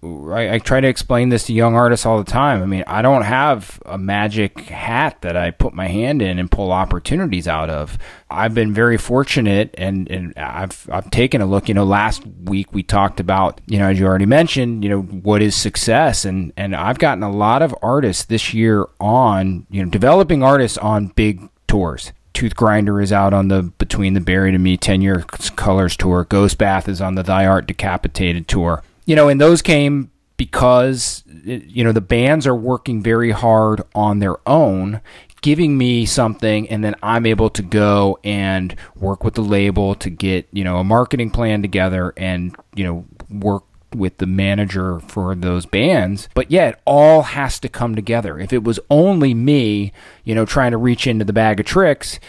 I, 0.00 0.54
I, 0.54 0.58
try 0.60 0.80
to 0.80 0.86
explain 0.86 1.28
this 1.28 1.46
to 1.46 1.52
young 1.52 1.74
artists 1.74 2.06
all 2.06 2.22
the 2.22 2.30
time. 2.30 2.62
I 2.62 2.66
mean, 2.66 2.84
I 2.86 3.02
don't 3.02 3.22
have 3.22 3.82
a 3.84 3.98
magic 3.98 4.60
hat 4.60 5.22
that 5.22 5.36
I 5.36 5.50
put 5.50 5.74
my 5.74 5.88
hand 5.88 6.22
in 6.22 6.38
and 6.38 6.48
pull 6.48 6.70
opportunities 6.70 7.48
out 7.48 7.68
of. 7.68 7.98
I've 8.30 8.54
been 8.54 8.72
very 8.72 8.96
fortunate, 8.96 9.74
and, 9.76 10.08
and 10.08 10.34
I've 10.36 10.88
I've 10.92 11.10
taken 11.10 11.40
a 11.40 11.46
look. 11.46 11.66
You 11.66 11.74
know, 11.74 11.84
last 11.84 12.24
week 12.44 12.72
we 12.72 12.84
talked 12.84 13.18
about, 13.18 13.60
you 13.66 13.78
know, 13.78 13.88
as 13.88 13.98
you 13.98 14.06
already 14.06 14.26
mentioned, 14.26 14.84
you 14.84 14.90
know, 14.90 15.02
what 15.02 15.42
is 15.42 15.56
success, 15.56 16.24
and 16.24 16.52
and 16.56 16.76
I've 16.76 16.98
gotten 16.98 17.24
a 17.24 17.30
lot 17.30 17.62
of 17.62 17.74
artists 17.82 18.24
this 18.24 18.54
year 18.54 18.86
on, 19.00 19.66
you 19.68 19.84
know, 19.84 19.90
developing 19.90 20.44
artists 20.44 20.78
on 20.78 21.08
big 21.08 21.48
tours. 21.66 22.12
Toothgrinder 22.34 23.02
is 23.02 23.12
out 23.12 23.34
on 23.34 23.48
the 23.48 23.62
Between 23.78 24.14
the 24.14 24.20
Buried 24.20 24.54
and 24.54 24.62
Me 24.62 24.76
10 24.76 25.02
Year 25.02 25.22
Colors 25.56 25.96
tour. 25.96 26.22
Ghost 26.22 26.56
Bath 26.56 26.88
is 26.88 27.00
on 27.00 27.16
the 27.16 27.24
Thy 27.24 27.46
Art 27.46 27.66
Decapitated 27.66 28.46
tour 28.46 28.84
you 29.08 29.16
know, 29.16 29.28
and 29.28 29.40
those 29.40 29.62
came 29.62 30.10
because 30.36 31.24
you 31.44 31.82
know 31.82 31.92
the 31.92 32.00
bands 32.00 32.46
are 32.46 32.54
working 32.54 33.02
very 33.02 33.30
hard 33.30 33.82
on 33.94 34.18
their 34.18 34.36
own 34.46 35.00
giving 35.40 35.78
me 35.78 36.04
something 36.04 36.68
and 36.68 36.84
then 36.84 36.94
I'm 37.02 37.24
able 37.24 37.48
to 37.50 37.62
go 37.62 38.18
and 38.24 38.74
work 38.96 39.24
with 39.24 39.34
the 39.34 39.40
label 39.40 39.94
to 39.94 40.10
get, 40.10 40.48
you 40.52 40.64
know, 40.64 40.78
a 40.78 40.84
marketing 40.84 41.30
plan 41.30 41.62
together 41.62 42.12
and, 42.16 42.56
you 42.74 42.84
know, 42.84 43.04
work 43.30 43.62
with 43.94 44.18
the 44.18 44.26
manager 44.26 45.00
for 45.00 45.34
those 45.34 45.64
bands. 45.64 46.28
But 46.34 46.50
yet 46.50 46.74
it 46.74 46.80
all 46.84 47.22
has 47.22 47.58
to 47.60 47.68
come 47.68 47.94
together. 47.94 48.38
If 48.38 48.52
it 48.52 48.64
was 48.64 48.80
only 48.90 49.32
me, 49.32 49.92
you 50.24 50.34
know, 50.34 50.44
trying 50.44 50.72
to 50.72 50.76
reach 50.76 51.06
into 51.06 51.24
the 51.24 51.32
bag 51.32 51.60
of 51.60 51.66
tricks, 51.66 52.20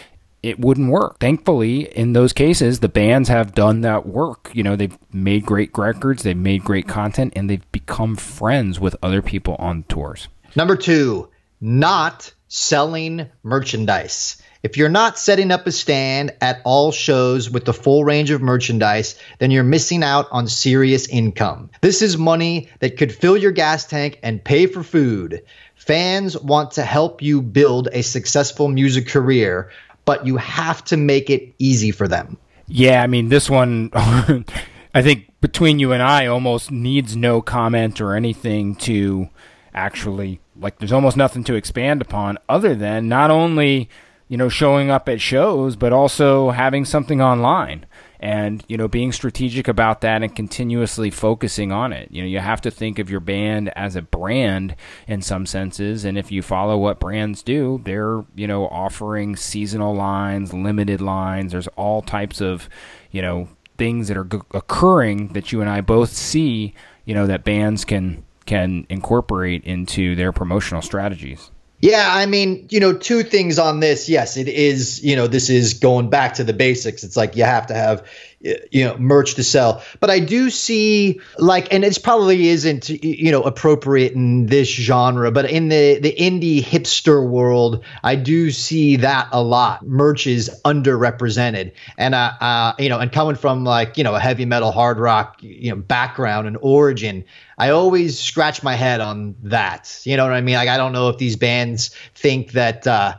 it 0.42 0.58
wouldn't 0.58 0.90
work. 0.90 1.18
Thankfully, 1.18 1.82
in 1.96 2.12
those 2.12 2.32
cases, 2.32 2.80
the 2.80 2.88
bands 2.88 3.28
have 3.28 3.54
done 3.54 3.82
that 3.82 4.06
work. 4.06 4.50
You 4.54 4.62
know, 4.62 4.76
they've 4.76 4.96
made 5.12 5.44
great 5.44 5.76
records, 5.76 6.22
they've 6.22 6.36
made 6.36 6.64
great 6.64 6.88
content, 6.88 7.32
and 7.36 7.48
they've 7.48 7.72
become 7.72 8.16
friends 8.16 8.80
with 8.80 8.96
other 9.02 9.22
people 9.22 9.56
on 9.58 9.84
tours. 9.84 10.28
Number 10.56 10.76
two, 10.76 11.28
not 11.60 12.32
selling 12.48 13.26
merchandise. 13.42 14.42
If 14.62 14.76
you're 14.76 14.90
not 14.90 15.18
setting 15.18 15.50
up 15.50 15.66
a 15.66 15.72
stand 15.72 16.34
at 16.42 16.60
all 16.64 16.92
shows 16.92 17.48
with 17.48 17.64
the 17.64 17.72
full 17.72 18.04
range 18.04 18.30
of 18.30 18.42
merchandise, 18.42 19.18
then 19.38 19.50
you're 19.50 19.64
missing 19.64 20.02
out 20.02 20.26
on 20.30 20.48
serious 20.48 21.08
income. 21.08 21.70
This 21.80 22.02
is 22.02 22.18
money 22.18 22.68
that 22.80 22.98
could 22.98 23.14
fill 23.14 23.38
your 23.38 23.52
gas 23.52 23.86
tank 23.86 24.18
and 24.22 24.44
pay 24.44 24.66
for 24.66 24.82
food. 24.82 25.44
Fans 25.76 26.36
want 26.38 26.72
to 26.72 26.82
help 26.82 27.22
you 27.22 27.40
build 27.40 27.88
a 27.90 28.02
successful 28.02 28.68
music 28.68 29.08
career 29.08 29.70
but 30.10 30.26
you 30.26 30.38
have 30.38 30.82
to 30.82 30.96
make 30.96 31.30
it 31.30 31.54
easy 31.60 31.92
for 31.92 32.08
them. 32.08 32.36
Yeah, 32.66 33.00
I 33.00 33.06
mean, 33.06 33.28
this 33.28 33.48
one, 33.48 33.90
I 33.94 35.02
think 35.02 35.30
between 35.40 35.78
you 35.78 35.92
and 35.92 36.02
I, 36.02 36.26
almost 36.26 36.72
needs 36.72 37.14
no 37.14 37.40
comment 37.40 38.00
or 38.00 38.16
anything 38.16 38.74
to 38.90 39.28
actually, 39.72 40.40
like, 40.56 40.80
there's 40.80 40.90
almost 40.90 41.16
nothing 41.16 41.44
to 41.44 41.54
expand 41.54 42.02
upon 42.02 42.38
other 42.48 42.74
than 42.74 43.08
not 43.08 43.30
only, 43.30 43.88
you 44.26 44.36
know, 44.36 44.48
showing 44.48 44.90
up 44.90 45.08
at 45.08 45.20
shows, 45.20 45.76
but 45.76 45.92
also 45.92 46.50
having 46.50 46.84
something 46.84 47.22
online 47.22 47.86
and 48.20 48.62
you 48.68 48.76
know 48.76 48.86
being 48.86 49.10
strategic 49.12 49.66
about 49.66 50.02
that 50.02 50.22
and 50.22 50.36
continuously 50.36 51.10
focusing 51.10 51.72
on 51.72 51.92
it. 51.92 52.08
You 52.12 52.22
know 52.22 52.28
you 52.28 52.38
have 52.38 52.60
to 52.60 52.70
think 52.70 52.98
of 52.98 53.10
your 53.10 53.20
band 53.20 53.72
as 53.76 53.96
a 53.96 54.02
brand 54.02 54.76
in 55.08 55.22
some 55.22 55.46
senses 55.46 56.04
and 56.04 56.16
if 56.16 56.30
you 56.30 56.42
follow 56.42 56.76
what 56.76 57.00
brands 57.00 57.42
do 57.42 57.80
they're 57.84 58.22
you 58.34 58.46
know 58.46 58.68
offering 58.68 59.36
seasonal 59.36 59.94
lines 59.94 60.52
limited 60.52 61.00
lines. 61.00 61.52
There's 61.52 61.68
all 61.68 62.02
types 62.02 62.40
of 62.40 62.68
you 63.10 63.22
know 63.22 63.48
things 63.78 64.08
that 64.08 64.16
are 64.16 64.24
g- 64.24 64.38
occurring 64.52 65.28
that 65.28 65.50
you 65.52 65.62
and 65.62 65.70
I 65.70 65.80
both 65.80 66.10
see 66.10 66.74
you 67.06 67.14
know 67.14 67.26
that 67.26 67.42
bands 67.42 67.84
can 67.86 68.24
can 68.44 68.86
incorporate 68.90 69.64
into 69.64 70.14
their 70.14 70.32
promotional 70.32 70.82
strategies 70.82 71.50
yeah, 71.80 72.06
I 72.08 72.26
mean, 72.26 72.66
you 72.70 72.80
know, 72.80 72.92
two 72.92 73.22
things 73.22 73.58
on 73.58 73.80
this. 73.80 74.08
Yes, 74.08 74.36
it 74.36 74.48
is, 74.48 75.02
you 75.02 75.16
know, 75.16 75.26
this 75.26 75.48
is 75.48 75.74
going 75.74 76.10
back 76.10 76.34
to 76.34 76.44
the 76.44 76.52
basics. 76.52 77.04
It's 77.04 77.16
like 77.16 77.36
you 77.36 77.44
have 77.44 77.68
to 77.68 77.74
have, 77.74 78.06
you 78.40 78.84
know, 78.84 78.96
merch 78.96 79.34
to 79.34 79.44
sell. 79.44 79.82
But 80.00 80.08
I 80.08 80.18
do 80.18 80.48
see, 80.48 81.20
like, 81.38 81.72
and 81.72 81.84
it 81.84 81.98
probably 82.02 82.48
isn't, 82.48 82.88
you 82.88 83.30
know, 83.30 83.42
appropriate 83.42 84.12
in 84.12 84.46
this 84.46 84.68
genre, 84.68 85.30
but 85.30 85.50
in 85.50 85.68
the, 85.68 85.98
the 85.98 86.14
indie 86.14 86.62
hipster 86.62 87.28
world, 87.28 87.84
I 88.02 88.16
do 88.16 88.50
see 88.50 88.96
that 88.96 89.28
a 89.32 89.42
lot. 89.42 89.86
Merch 89.86 90.26
is 90.26 90.50
underrepresented. 90.64 91.72
And, 91.98 92.14
uh, 92.14 92.32
uh, 92.40 92.72
you 92.78 92.88
know, 92.88 92.98
and 92.98 93.12
coming 93.12 93.36
from 93.36 93.64
like, 93.64 93.98
you 93.98 94.04
know, 94.04 94.14
a 94.14 94.20
heavy 94.20 94.46
metal, 94.46 94.72
hard 94.72 94.98
rock, 94.98 95.36
you 95.40 95.70
know, 95.70 95.76
background 95.76 96.46
and 96.46 96.56
origin, 96.62 97.24
I 97.58 97.70
always 97.70 98.18
scratch 98.18 98.62
my 98.62 98.74
head 98.74 99.02
on 99.02 99.36
that. 99.42 100.00
You 100.04 100.16
know 100.16 100.24
what 100.24 100.32
I 100.32 100.40
mean? 100.40 100.54
Like 100.54 100.70
I 100.70 100.78
don't 100.78 100.92
know 100.92 101.10
if 101.10 101.18
these 101.18 101.36
bands 101.36 101.94
think 102.14 102.52
that 102.52 102.86
uh, 102.86 103.16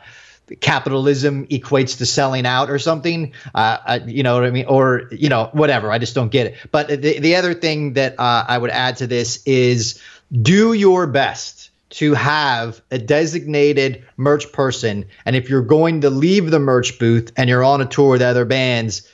capitalism 0.59 1.47
equates 1.47 1.97
to 1.97 2.05
selling 2.05 2.45
out 2.45 2.69
or 2.69 2.79
something. 2.79 3.33
Uh, 3.55 3.77
uh, 3.85 3.99
you 4.05 4.23
know 4.23 4.35
what 4.35 4.43
I 4.43 4.51
mean? 4.51 4.65
Or 4.65 5.03
you 5.11 5.29
know 5.29 5.49
whatever. 5.53 5.91
I 5.91 5.97
just 5.97 6.15
don't 6.15 6.31
get 6.31 6.47
it. 6.47 6.55
But 6.71 6.87
the 6.89 7.19
the 7.19 7.35
other 7.35 7.53
thing 7.53 7.93
that 7.93 8.19
uh, 8.19 8.45
I 8.47 8.57
would 8.57 8.71
add 8.71 8.97
to 8.97 9.07
this 9.07 9.41
is 9.45 10.01
do 10.41 10.73
your 10.73 11.07
best 11.07 11.69
to 11.91 12.13
have 12.13 12.81
a 12.89 12.97
designated 12.97 14.05
merch 14.15 14.51
person. 14.53 15.05
And 15.25 15.35
if 15.35 15.49
you're 15.49 15.61
going 15.61 16.01
to 16.01 16.09
leave 16.09 16.49
the 16.49 16.59
merch 16.59 16.99
booth 16.99 17.33
and 17.35 17.49
you're 17.49 17.65
on 17.65 17.81
a 17.81 17.85
tour 17.85 18.11
with 18.11 18.21
other 18.21 18.45
bands 18.45 19.07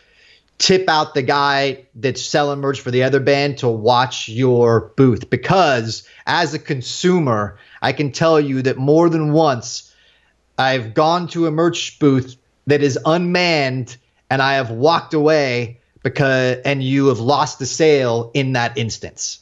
tip 0.58 0.90
out 0.90 1.14
the 1.14 1.22
guy 1.22 1.86
that's 1.96 2.22
selling 2.22 2.60
merch 2.60 2.82
for 2.82 2.92
the 2.92 3.04
other 3.04 3.20
band 3.20 3.60
to 3.60 3.68
watch 3.68 4.28
your 4.28 4.92
booth 4.98 5.30
because 5.30 6.08
as 6.26 6.54
a 6.54 6.60
consumer, 6.60 7.58
I 7.82 7.94
can 7.94 8.12
tell 8.12 8.40
you 8.40 8.64
that 8.64 8.78
more 8.78 9.10
than 9.10 9.34
once 9.34 9.87
I've 10.58 10.94
gone 10.94 11.28
to 11.30 11.48
a 11.48 11.52
merch 11.52 12.00
booth 12.00 12.36
that 12.66 12.82
is 12.82 12.98
unmanned 13.06 13.98
and 14.30 14.42
I 14.42 14.56
have 14.56 14.72
walked 14.72 15.14
away 15.14 15.80
because 16.04 16.58
and 16.66 16.84
you 16.84 17.08
have 17.08 17.20
lost 17.20 17.60
the 17.60 17.66
sale 17.66 18.32
in 18.34 18.54
that 18.54 18.78
instance. 18.78 19.40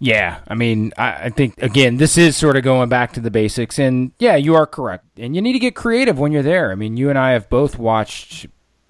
Yeah, 0.00 0.40
I 0.48 0.54
mean, 0.54 0.92
I, 0.98 1.26
I, 1.26 1.28
think 1.30 1.62
again, 1.62 1.96
this 1.96 2.18
is 2.18 2.36
sort 2.36 2.56
of 2.56 2.64
going 2.64 2.88
back 2.88 3.12
to 3.12 3.20
the 3.20 3.30
basics, 3.30 3.78
and 3.78 4.10
yeah, 4.18 4.34
you 4.34 4.54
are 4.54 4.66
correct, 4.66 5.06
and 5.16 5.34
you 5.34 5.40
need 5.40 5.52
to 5.52 5.58
get 5.58 5.76
creative 5.76 6.18
when 6.18 6.32
you're 6.32 6.42
there. 6.42 6.72
I 6.72 6.74
mean, 6.74 6.96
you 6.96 7.10
and 7.10 7.18
I 7.18 7.30
have 7.30 7.48
both 7.48 7.78
watched 7.78 8.46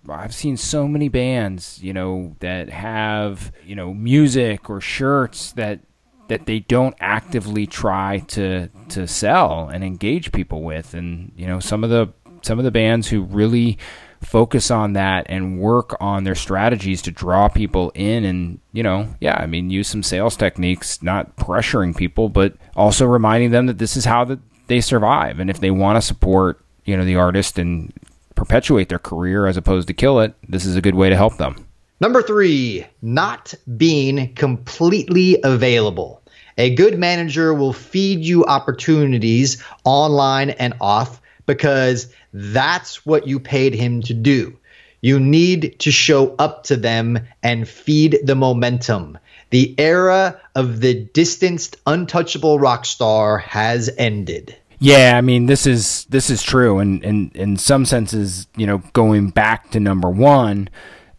I've 0.09 0.35
seen 0.35 0.57
so 0.57 0.87
many 0.87 1.09
bands, 1.09 1.83
you 1.83 1.93
know, 1.93 2.37
that 2.41 2.69
have, 2.69 3.53
you 3.65 3.75
know, 3.75 3.95
music 3.95 4.69
or 4.69 4.81
shirts 4.81 5.53
that 5.53 5.81
that 6.29 6.47
they 6.47 6.61
don't 6.61 6.97
actively 7.01 7.67
try 7.67 8.19
to 8.29 8.69
to 8.89 9.07
sell 9.07 9.69
and 9.73 9.85
engage 9.85 10.33
people 10.33 10.63
with. 10.63 10.95
And 10.95 11.33
you 11.37 11.47
know 11.47 11.61
some 11.61 11.85
of 11.85 11.91
the 11.91 12.13
some 12.43 12.59
of 12.59 12.65
the 12.65 12.71
bands 12.71 13.09
who 13.09 13.23
really 13.23 13.79
focus 14.21 14.71
on 14.71 14.95
that 14.95 15.27
and 15.29 15.59
work 15.59 15.97
on 16.01 16.25
their 16.25 16.35
strategies 16.35 17.03
to 17.03 17.11
draw 17.11 17.47
people 17.47 17.93
in 17.95 18.25
and 18.25 18.59
you 18.73 18.83
know 18.83 19.07
yeah 19.21 19.35
i 19.39 19.45
mean 19.45 19.69
use 19.69 19.87
some 19.87 20.03
sales 20.03 20.35
techniques 20.35 21.03
not 21.03 21.37
pressuring 21.37 21.95
people 21.95 22.31
but 22.31 22.55
also 22.75 23.05
reminding 23.05 23.51
them 23.51 23.67
that 23.67 23.77
this 23.77 23.99
is 23.99 24.07
how 24.07 24.25
that 24.25 24.39
they 24.67 24.81
survive. 24.81 25.41
And 25.41 25.51
if 25.51 25.61
they 25.61 25.71
want 25.71 25.97
to 25.97 26.03
support 26.03 26.61
you 26.85 26.97
know 26.97 27.05
the 27.05 27.17
artist 27.17 27.59
and 27.59 27.93
perpetuate 28.35 28.89
their 28.89 28.99
career 28.99 29.47
as 29.47 29.57
opposed 29.57 29.87
to 29.87 29.95
kill 29.95 30.21
it 30.21 30.35
this 30.47 30.67
is 30.67 30.77
a 30.77 30.83
good 30.83 30.95
way 30.95 31.09
to 31.09 31.17
help 31.17 31.37
them 31.37 31.64
number 32.05 32.23
three 32.23 32.87
not 33.01 33.55
being 33.79 34.35
completely 34.35 35.39
available 35.43 36.23
a 36.59 36.75
good 36.75 36.99
manager 36.99 37.53
will 37.53 37.73
feed 37.73 38.21
you 38.21 38.45
opportunities 38.45 39.63
online 39.85 40.51
and 40.51 40.75
off 40.81 41.21
because 41.47 42.13
that's 42.33 43.05
what 43.05 43.27
you 43.27 43.41
paid 43.41 43.75
him 43.75 44.03
to 44.03 44.15
do. 44.15 44.57
You 45.01 45.19
need 45.19 45.81
to 45.81 45.91
show 45.91 46.35
up 46.39 46.65
to 46.65 46.77
them 46.77 47.19
and 47.43 47.69
feed 47.69 48.19
the 48.23 48.35
momentum. 48.35 49.19
The 49.51 49.75
era 49.79 50.41
of 50.55 50.81
the 50.81 50.95
distanced, 50.95 51.77
untouchable 51.87 52.59
rock 52.59 52.87
star 52.87 53.39
has 53.39 53.91
ended. 53.99 54.57
Yeah, 54.79 55.15
I 55.17 55.21
mean 55.21 55.47
this 55.47 55.67
is 55.67 56.05
this 56.11 56.31
is 56.31 56.43
true, 56.43 56.79
and 56.79 57.03
in, 57.05 57.31
in, 57.35 57.57
some 57.57 57.87
senses, 57.87 58.47
you 58.57 58.67
know, 58.67 58.83
going 58.93 59.31
back 59.31 59.71
to 59.71 59.81
number 59.81 60.11
one, 60.11 60.69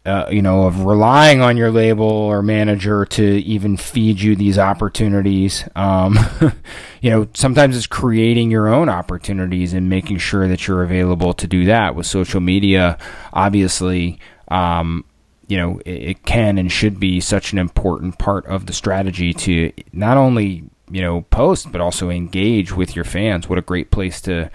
uh, 0.05 0.27
you 0.29 0.41
know, 0.41 0.67
of 0.67 0.85
relying 0.85 1.41
on 1.41 1.57
your 1.57 1.71
label 1.71 2.05
or 2.05 2.41
manager 2.41 3.05
to 3.05 3.24
even 3.24 3.75
feed 3.75 4.19
you 4.19 4.35
these 4.35 4.59
opportunities. 4.59 5.67
Um, 5.75 6.17
you 7.01 7.09
know, 7.09 7.27
sometimes 7.33 7.75
it's 7.75 7.88
creating 7.88 8.51
your 8.51 8.67
own 8.67 8.88
opportunities 8.88 9.74
and 9.74 9.89
making 9.89 10.19
sure 10.19 10.47
that 10.47 10.67
you're 10.67 10.83
available 10.83 11.33
to 11.33 11.47
do 11.47 11.65
that 11.65 11.95
with 11.95 12.05
social 12.05 12.39
media. 12.39 12.97
Obviously, 13.33 14.19
um, 14.50 15.05
you 15.47 15.57
know, 15.57 15.79
it, 15.85 15.91
it 15.91 16.24
can 16.24 16.57
and 16.57 16.71
should 16.71 17.00
be 17.00 17.19
such 17.19 17.51
an 17.51 17.57
important 17.57 18.19
part 18.19 18.45
of 18.45 18.67
the 18.67 18.74
strategy 18.74 19.33
to 19.33 19.71
not 19.91 20.17
only 20.17 20.63
you 20.91 21.01
know 21.01 21.21
post 21.31 21.71
but 21.71 21.81
also 21.81 22.09
engage 22.09 22.71
with 22.75 22.95
your 22.95 23.05
fans. 23.05 23.50
What 23.50 23.57
a 23.57 23.63
great 23.63 23.91
place 23.91 24.21
to 24.21 24.51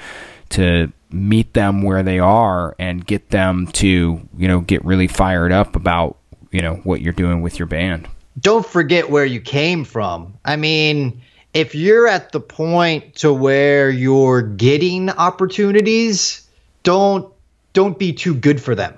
to 0.50 0.92
meet 1.12 1.54
them 1.54 1.82
where 1.82 2.02
they 2.02 2.18
are 2.18 2.74
and 2.78 3.04
get 3.04 3.30
them 3.30 3.66
to, 3.68 4.20
you 4.36 4.48
know, 4.48 4.60
get 4.60 4.84
really 4.84 5.08
fired 5.08 5.52
up 5.52 5.76
about, 5.76 6.16
you 6.50 6.62
know, 6.62 6.76
what 6.76 7.00
you're 7.00 7.12
doing 7.12 7.42
with 7.42 7.58
your 7.58 7.66
band. 7.66 8.08
Don't 8.38 8.64
forget 8.64 9.10
where 9.10 9.24
you 9.24 9.40
came 9.40 9.84
from. 9.84 10.34
I 10.44 10.56
mean, 10.56 11.22
if 11.52 11.74
you're 11.74 12.06
at 12.06 12.32
the 12.32 12.40
point 12.40 13.16
to 13.16 13.32
where 13.32 13.90
you're 13.90 14.42
getting 14.42 15.10
opportunities, 15.10 16.46
don't 16.82 17.32
don't 17.72 17.98
be 17.98 18.12
too 18.12 18.34
good 18.34 18.60
for 18.60 18.74
them. 18.74 18.96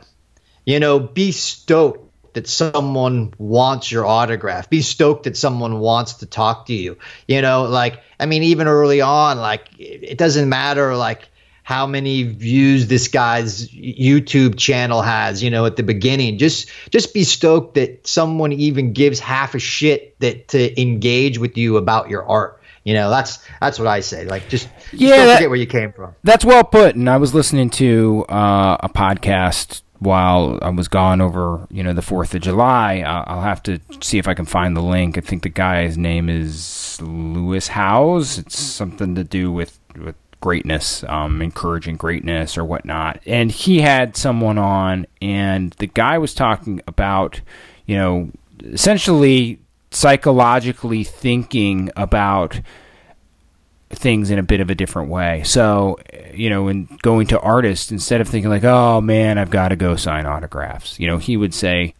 You 0.64 0.80
know, 0.80 0.98
be 0.98 1.32
stoked 1.32 2.08
that 2.34 2.48
someone 2.48 3.34
wants 3.36 3.90
your 3.90 4.06
autograph. 4.06 4.70
Be 4.70 4.80
stoked 4.80 5.24
that 5.24 5.36
someone 5.36 5.80
wants 5.80 6.14
to 6.14 6.26
talk 6.26 6.66
to 6.66 6.74
you. 6.74 6.98
You 7.26 7.42
know, 7.42 7.64
like 7.64 8.00
I 8.20 8.26
mean, 8.26 8.42
even 8.44 8.66
early 8.66 9.00
on, 9.00 9.38
like 9.38 9.68
it 9.78 10.18
doesn't 10.18 10.48
matter 10.48 10.94
like 10.96 11.28
how 11.62 11.86
many 11.86 12.24
views 12.24 12.88
this 12.88 13.08
guy's 13.08 13.68
YouTube 13.68 14.58
channel 14.58 15.02
has, 15.02 15.42
you 15.42 15.50
know, 15.50 15.64
at 15.64 15.76
the 15.76 15.82
beginning. 15.82 16.38
Just 16.38 16.70
just 16.90 17.14
be 17.14 17.24
stoked 17.24 17.74
that 17.74 18.06
someone 18.06 18.52
even 18.52 18.92
gives 18.92 19.20
half 19.20 19.54
a 19.54 19.58
shit 19.58 20.18
that 20.20 20.48
to 20.48 20.80
engage 20.80 21.38
with 21.38 21.56
you 21.56 21.76
about 21.76 22.10
your 22.10 22.24
art. 22.28 22.60
You 22.84 22.94
know, 22.94 23.10
that's 23.10 23.38
that's 23.60 23.78
what 23.78 23.86
I 23.86 24.00
say. 24.00 24.24
Like 24.24 24.48
just, 24.48 24.68
yeah, 24.92 25.16
don't 25.16 25.26
that, 25.26 25.36
forget 25.36 25.50
where 25.50 25.58
you 25.58 25.66
came 25.66 25.92
from. 25.92 26.16
That's 26.24 26.44
well 26.44 26.64
put. 26.64 26.96
And 26.96 27.08
I 27.08 27.16
was 27.16 27.32
listening 27.32 27.70
to 27.70 28.24
uh, 28.28 28.78
a 28.80 28.88
podcast 28.88 29.82
while 30.00 30.58
I 30.62 30.70
was 30.70 30.88
gone 30.88 31.20
over, 31.20 31.64
you 31.70 31.84
know, 31.84 31.92
the 31.92 32.02
Fourth 32.02 32.34
of 32.34 32.42
July. 32.42 33.04
I'll 33.06 33.42
have 33.42 33.62
to 33.64 33.78
see 34.00 34.18
if 34.18 34.26
I 34.26 34.34
can 34.34 34.46
find 34.46 34.76
the 34.76 34.80
link. 34.82 35.16
I 35.16 35.20
think 35.20 35.44
the 35.44 35.48
guy's 35.48 35.96
name 35.96 36.28
is 36.28 37.00
Lewis 37.00 37.68
Howes. 37.68 38.36
It's 38.36 38.58
something 38.58 39.14
to 39.14 39.22
do 39.22 39.52
with 39.52 39.78
with 39.96 40.16
greatness, 40.42 41.02
um, 41.04 41.40
encouraging 41.40 41.96
greatness 41.96 42.58
or 42.58 42.64
whatnot. 42.66 43.20
And 43.24 43.50
he 43.50 43.80
had 43.80 44.14
someone 44.16 44.58
on, 44.58 45.06
and 45.22 45.72
the 45.78 45.86
guy 45.86 46.18
was 46.18 46.34
talking 46.34 46.82
about, 46.86 47.40
you 47.86 47.96
know, 47.96 48.30
essentially 48.64 49.60
psychologically 49.90 51.04
thinking 51.04 51.90
about 51.96 52.60
things 53.90 54.30
in 54.30 54.38
a 54.38 54.42
bit 54.42 54.60
of 54.60 54.68
a 54.68 54.74
different 54.74 55.10
way. 55.10 55.42
So, 55.44 55.98
you 56.34 56.50
know, 56.50 56.68
in 56.68 56.88
going 57.02 57.26
to 57.28 57.40
artists, 57.40 57.92
instead 57.92 58.20
of 58.20 58.28
thinking 58.28 58.50
like, 58.50 58.64
oh 58.64 59.00
man, 59.00 59.38
I've 59.38 59.50
got 59.50 59.68
to 59.68 59.76
go 59.76 59.96
sign 59.96 60.26
autographs, 60.26 60.98
you 60.98 61.06
know, 61.06 61.18
he 61.18 61.36
would 61.36 61.54
say, 61.54 61.94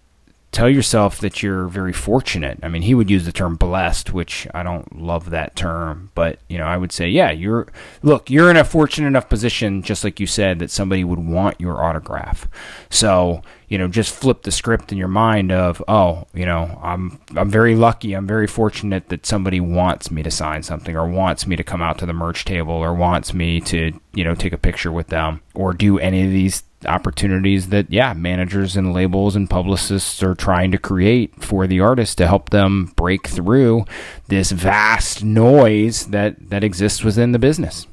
tell 0.53 0.69
yourself 0.69 1.19
that 1.21 1.43
you're 1.43 1.67
very 1.67 1.95
fortunate. 1.95 2.59
I 2.63 2.69
mean, 2.69 2.83
he 2.83 2.95
would 2.95 3.11
use 3.11 3.25
the 3.25 3.33
term 3.33 3.57
blessed, 3.57 4.13
which 4.13 4.47
I 4.53 4.63
don't 4.63 5.01
love 5.01 5.31
that 5.31 5.57
term, 5.57 6.11
but 6.15 6.41
you 6.47 6.59
know, 6.59 6.67
I 6.67 6.77
would 6.77 6.93
say, 6.93 7.09
yeah, 7.09 7.31
you're 7.31 7.69
look, 8.03 8.29
you're 8.29 8.51
in 8.51 8.59
a 8.59 8.65
fortunate 8.65 9.07
enough 9.07 9.31
position 9.31 9.83
just 9.83 10.05
like 10.05 10.21
you 10.21 10.27
said 10.27 10.59
that 10.59 10.71
somebody 10.71 11.05
would 11.05 11.19
want 11.19 11.59
your 11.59 11.83
autograph. 11.83 12.47
So, 12.91 13.41
you 13.69 13.79
know, 13.79 13.89
just 13.89 14.15
flip 14.15 14.43
the 14.43 14.53
script 14.53 14.93
in 14.93 14.99
your 14.99 15.09
mind 15.09 15.51
of, 15.51 15.83
oh, 15.89 16.27
you 16.35 16.45
know, 16.45 16.79
I'm 16.83 17.19
I'm 17.35 17.49
very 17.49 17.75
lucky, 17.75 18.13
I'm 18.13 18.27
very 18.27 18.47
fortunate 18.47 19.09
that 19.09 19.25
somebody 19.25 19.59
wants 19.59 20.11
me 20.11 20.23
to 20.23 20.31
sign 20.31 20.63
something 20.63 20.95
or 20.95 21.09
wants 21.09 21.47
me 21.47 21.57
to 21.57 21.65
come 21.65 21.81
out 21.81 21.97
to 21.99 22.07
the 22.07 22.13
merch 22.13 22.45
table 22.45 22.75
or 22.75 22.93
wants 22.93 23.33
me 23.33 23.63
to, 23.63 23.99
you 24.13 24.23
know, 24.23 24.35
take 24.35 24.53
a 24.53 24.59
picture 24.59 24.93
with 24.93 25.07
them 25.07 25.41
or 25.55 25.73
do 25.73 25.99
any 25.99 26.25
of 26.25 26.31
these 26.31 26.63
opportunities 26.87 27.69
that 27.69 27.91
yeah 27.91 28.13
managers 28.13 28.77
and 28.77 28.93
labels 28.93 29.37
and 29.37 29.49
publicists 29.49 30.23
are 30.23 30.35
trying 30.35 30.71
to 30.71 30.79
create 30.79 31.43
for 31.43 31.67
the 31.67 31.81
artist 31.81 32.19
to 32.19 32.27
help 32.27 32.51
them 32.51 32.93
break 32.97 33.27
through 33.27 33.85
this 34.29 34.51
vast 34.51 35.25
noise 35.25 36.07
that 36.07 36.51
that 36.51 36.65
exists 36.65 37.05
within 37.05 37.33
the 37.33 37.39
business 37.39 37.87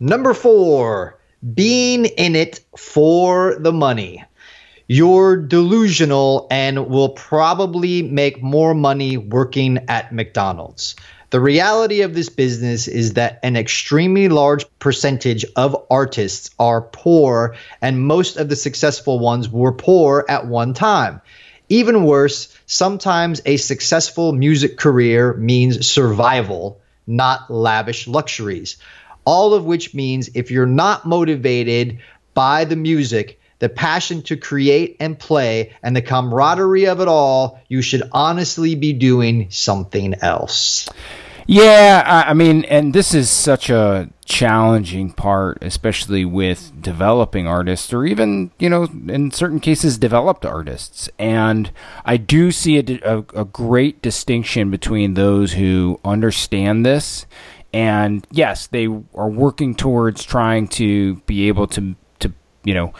number 0.00 0.34
4 0.34 1.18
being 1.54 2.04
in 2.04 2.36
it 2.36 2.60
for 2.76 3.56
the 3.58 3.72
money 3.72 4.24
you're 4.88 5.36
delusional 5.36 6.46
and 6.50 6.88
will 6.88 7.10
probably 7.10 8.02
make 8.02 8.42
more 8.42 8.74
money 8.74 9.16
working 9.16 9.78
at 9.88 10.12
McDonald's. 10.12 10.96
The 11.32 11.40
reality 11.40 12.02
of 12.02 12.12
this 12.12 12.28
business 12.28 12.88
is 12.88 13.14
that 13.14 13.40
an 13.42 13.56
extremely 13.56 14.28
large 14.28 14.66
percentage 14.78 15.46
of 15.56 15.86
artists 15.90 16.50
are 16.58 16.82
poor, 16.82 17.56
and 17.80 18.06
most 18.06 18.36
of 18.36 18.50
the 18.50 18.54
successful 18.54 19.18
ones 19.18 19.48
were 19.48 19.72
poor 19.72 20.26
at 20.28 20.46
one 20.46 20.74
time. 20.74 21.22
Even 21.70 22.04
worse, 22.04 22.54
sometimes 22.66 23.40
a 23.46 23.56
successful 23.56 24.34
music 24.34 24.76
career 24.76 25.32
means 25.32 25.86
survival, 25.86 26.82
not 27.06 27.50
lavish 27.50 28.06
luxuries. 28.06 28.76
All 29.24 29.54
of 29.54 29.64
which 29.64 29.94
means 29.94 30.28
if 30.34 30.50
you're 30.50 30.66
not 30.66 31.06
motivated 31.06 32.00
by 32.34 32.66
the 32.66 32.76
music, 32.76 33.40
the 33.58 33.70
passion 33.70 34.20
to 34.22 34.36
create 34.36 34.96
and 35.00 35.18
play, 35.18 35.72
and 35.82 35.96
the 35.96 36.02
camaraderie 36.02 36.88
of 36.88 37.00
it 37.00 37.08
all, 37.08 37.58
you 37.68 37.80
should 37.80 38.02
honestly 38.12 38.74
be 38.74 38.92
doing 38.92 39.46
something 39.50 40.14
else. 40.20 40.88
Yeah, 41.46 42.02
I, 42.06 42.30
I 42.30 42.34
mean, 42.34 42.64
and 42.64 42.94
this 42.94 43.14
is 43.14 43.28
such 43.30 43.68
a 43.68 44.10
challenging 44.24 45.12
part, 45.12 45.58
especially 45.62 46.24
with 46.24 46.72
developing 46.80 47.46
artists, 47.46 47.92
or 47.92 48.04
even 48.04 48.50
you 48.58 48.68
know, 48.68 48.84
in 49.08 49.30
certain 49.30 49.60
cases, 49.60 49.98
developed 49.98 50.46
artists. 50.46 51.08
And 51.18 51.70
I 52.04 52.16
do 52.16 52.52
see 52.52 52.78
a, 52.78 53.00
a, 53.04 53.18
a 53.34 53.44
great 53.44 54.00
distinction 54.02 54.70
between 54.70 55.14
those 55.14 55.54
who 55.54 56.00
understand 56.04 56.86
this, 56.86 57.26
and 57.72 58.26
yes, 58.30 58.66
they 58.66 58.86
are 58.86 59.30
working 59.30 59.74
towards 59.74 60.24
trying 60.24 60.68
to 60.68 61.16
be 61.26 61.48
able 61.48 61.66
to 61.68 61.96
to 62.20 62.32
you 62.64 62.74
know 62.74 62.92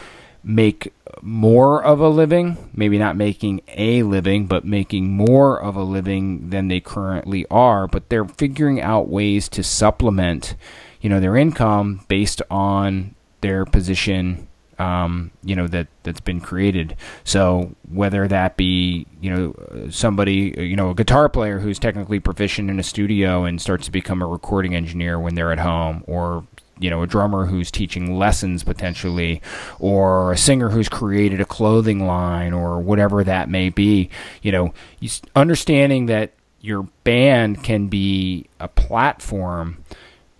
make 0.43 0.93
more 1.21 1.81
of 1.83 1.99
a 1.99 2.09
living, 2.09 2.69
maybe 2.73 2.97
not 2.97 3.15
making 3.15 3.61
a 3.69 4.03
living, 4.03 4.45
but 4.45 4.65
making 4.65 5.09
more 5.09 5.61
of 5.61 5.75
a 5.75 5.83
living 5.83 6.49
than 6.49 6.67
they 6.67 6.79
currently 6.79 7.45
are, 7.49 7.87
but 7.87 8.09
they're 8.09 8.25
figuring 8.25 8.81
out 8.81 9.07
ways 9.07 9.47
to 9.49 9.63
supplement, 9.63 10.55
you 11.01 11.09
know, 11.09 11.19
their 11.19 11.35
income 11.35 12.03
based 12.07 12.41
on 12.49 13.15
their 13.41 13.65
position 13.65 14.47
um, 14.79 15.31
you 15.43 15.55
know 15.55 15.67
that 15.67 15.87
that's 16.03 16.19
been 16.19 16.41
created. 16.41 16.95
So 17.23 17.75
whether 17.89 18.27
that 18.27 18.57
be 18.57 19.05
you 19.21 19.29
know 19.29 19.87
somebody 19.89 20.53
you 20.57 20.75
know 20.75 20.89
a 20.89 20.95
guitar 20.95 21.29
player 21.29 21.59
who's 21.59 21.79
technically 21.79 22.19
proficient 22.19 22.69
in 22.69 22.79
a 22.79 22.83
studio 22.83 23.43
and 23.43 23.61
starts 23.61 23.85
to 23.85 23.91
become 23.91 24.21
a 24.21 24.27
recording 24.27 24.75
engineer 24.75 25.19
when 25.19 25.35
they're 25.35 25.51
at 25.51 25.59
home, 25.59 26.03
or 26.07 26.45
you 26.79 26.89
know 26.89 27.01
a 27.03 27.07
drummer 27.07 27.45
who's 27.45 27.69
teaching 27.71 28.17
lessons 28.17 28.63
potentially 28.63 29.41
or 29.79 30.31
a 30.31 30.37
singer 30.37 30.69
who's 30.69 30.89
created 30.89 31.39
a 31.39 31.45
clothing 31.45 32.05
line 32.05 32.53
or 32.53 32.79
whatever 32.79 33.23
that 33.23 33.49
may 33.49 33.69
be 33.69 34.09
you 34.41 34.51
know 34.51 34.73
understanding 35.35 36.07
that 36.07 36.31
your 36.61 36.83
band 37.03 37.63
can 37.63 37.87
be 37.87 38.47
a 38.59 38.67
platform 38.67 39.83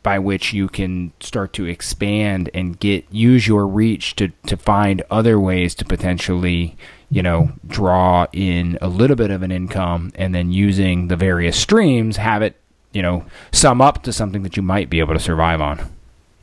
by 0.04 0.20
which 0.20 0.54
you 0.54 0.68
can 0.68 1.14
start 1.22 1.54
to 1.54 1.66
expand 1.66 2.50
and 2.54 2.80
get 2.80 3.06
use 3.12 3.48
your 3.48 3.66
reach 3.66 4.16
to 4.16 4.30
to 4.46 4.58
find 4.58 5.02
other 5.10 5.40
ways 5.40 5.76
to 5.76 5.86
potentially 5.86 6.76
you 7.10 7.24
know 7.24 7.52
draw 7.68 8.28
in 8.34 8.78
a 8.82 8.88
little 8.88 9.16
bit 9.16 9.32
of 9.32 9.44
an 9.44 9.52
income 9.52 10.12
and 10.16 10.34
then 10.34 10.52
using 10.52 11.08
the 11.08 11.16
various 11.16 11.58
streams 11.58 12.18
have 12.18 12.42
it 12.42 12.60
you 12.92 13.02
know 13.02 13.26
sum 13.52 13.82
up 13.82 14.04
to 14.04 14.12
something 14.12 14.44
that 14.44 14.58
you 14.58 14.64
might 14.64 14.90
be 14.90 15.00
able 15.00 15.14
to 15.14 15.20
survive 15.20 15.62
on 15.62 15.93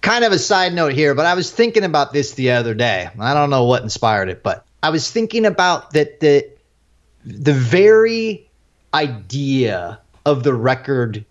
kind 0.01 0.25
of 0.25 0.33
a 0.33 0.39
side 0.39 0.73
note 0.73 0.93
here 0.93 1.15
but 1.15 1.27
i 1.27 1.35
was 1.35 1.51
thinking 1.51 1.85
about 1.85 2.13
this 2.13 2.33
the 2.33 2.53
other 2.53 2.75
day. 2.75 3.09
I 3.19 3.35
don't 3.35 3.51
know 3.51 3.65
what 3.65 3.83
inspired 3.83 4.29
it 4.29 4.43
but 4.43 4.65
i 4.83 4.91
was 4.91 5.11
thinking 5.11 5.47
about 5.47 5.93
that 5.93 6.21
the 6.21 6.49
the 7.25 7.53
very 7.53 8.49
idea 8.95 10.01
of 10.25 10.43
the 10.43 10.55
record 10.55 11.25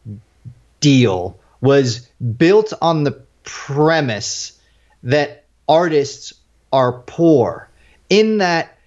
deal 0.79 1.39
was 1.61 2.07
built 2.37 2.73
on 2.81 3.03
the 3.03 3.21
premise 3.43 4.59
that 5.03 5.45
artists 5.67 6.33
are 6.71 6.93
poor 6.93 7.69
in 8.09 8.39
that 8.39 8.77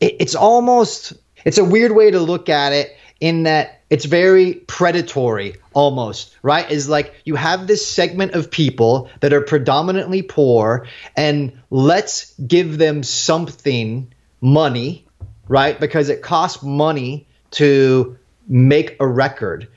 it's 0.00 0.34
almost 0.34 1.12
it's 1.44 1.58
a 1.58 1.64
weird 1.64 1.92
way 1.92 2.10
to 2.10 2.20
look 2.20 2.48
at 2.48 2.72
it 2.72 2.96
in 3.20 3.44
that 3.44 3.81
it's 3.92 4.06
very 4.06 4.54
predatory 4.54 5.56
almost 5.74 6.34
right? 6.42 6.70
Is 6.70 6.88
like 6.88 7.14
you 7.26 7.34
have 7.34 7.66
this 7.66 7.86
segment 7.86 8.32
of 8.32 8.50
people 8.50 9.10
that 9.20 9.34
are 9.34 9.42
predominantly 9.42 10.22
poor 10.22 10.86
and 11.14 11.60
let's 11.68 12.32
give 12.40 12.78
them 12.78 13.02
something 13.02 14.10
money 14.40 15.04
right? 15.46 15.78
Because 15.78 16.08
it 16.08 16.22
costs 16.22 16.62
money 16.62 17.26
to 17.50 18.16
make 18.48 18.96
a 18.98 19.06
record 19.06 19.68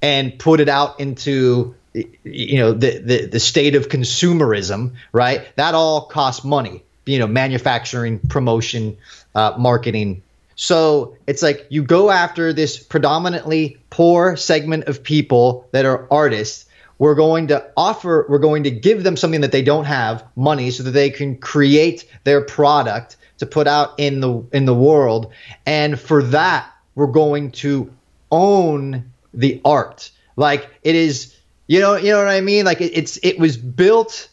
and 0.00 0.38
put 0.38 0.60
it 0.60 0.70
out 0.70 0.98
into 0.98 1.74
you 1.92 2.56
know 2.56 2.72
the, 2.72 2.98
the 2.98 3.26
the 3.26 3.40
state 3.40 3.74
of 3.74 3.90
consumerism 3.90 4.94
right? 5.12 5.54
That 5.56 5.74
all 5.74 6.06
costs 6.06 6.42
money 6.42 6.84
you 7.04 7.18
know 7.18 7.26
manufacturing 7.26 8.18
promotion 8.18 8.96
uh, 9.34 9.56
marketing 9.58 10.22
so 10.60 11.16
it's 11.26 11.42
like 11.42 11.66
you 11.70 11.82
go 11.82 12.10
after 12.10 12.52
this 12.52 12.78
predominantly 12.78 13.78
poor 13.90 14.36
segment 14.36 14.84
of 14.84 15.02
people 15.02 15.68
that 15.72 15.84
are 15.84 16.06
artists 16.10 16.66
we're 16.98 17.14
going 17.14 17.46
to 17.46 17.64
offer 17.76 18.26
we're 18.28 18.38
going 18.38 18.64
to 18.64 18.70
give 18.70 19.04
them 19.04 19.16
something 19.16 19.42
that 19.42 19.52
they 19.52 19.62
don't 19.62 19.84
have 19.84 20.24
money 20.36 20.70
so 20.70 20.82
that 20.82 20.90
they 20.90 21.10
can 21.10 21.36
create 21.38 22.10
their 22.24 22.42
product 22.42 23.16
to 23.38 23.46
put 23.46 23.66
out 23.66 23.94
in 23.98 24.20
the 24.20 24.44
in 24.52 24.64
the 24.64 24.74
world 24.74 25.32
and 25.64 25.98
for 25.98 26.22
that 26.22 26.70
we're 26.98 27.06
going 27.06 27.52
to 27.52 27.88
own 28.32 29.12
the 29.32 29.60
art. 29.64 30.10
Like 30.36 30.68
it 30.82 30.94
is, 30.94 31.34
you 31.66 31.80
know, 31.80 31.96
you 31.96 32.10
know 32.10 32.18
what 32.18 32.28
I 32.28 32.40
mean? 32.40 32.64
Like 32.64 32.80
it, 32.80 32.92
it's 32.96 33.18
it 33.22 33.38
was 33.38 33.56
built 33.56 34.28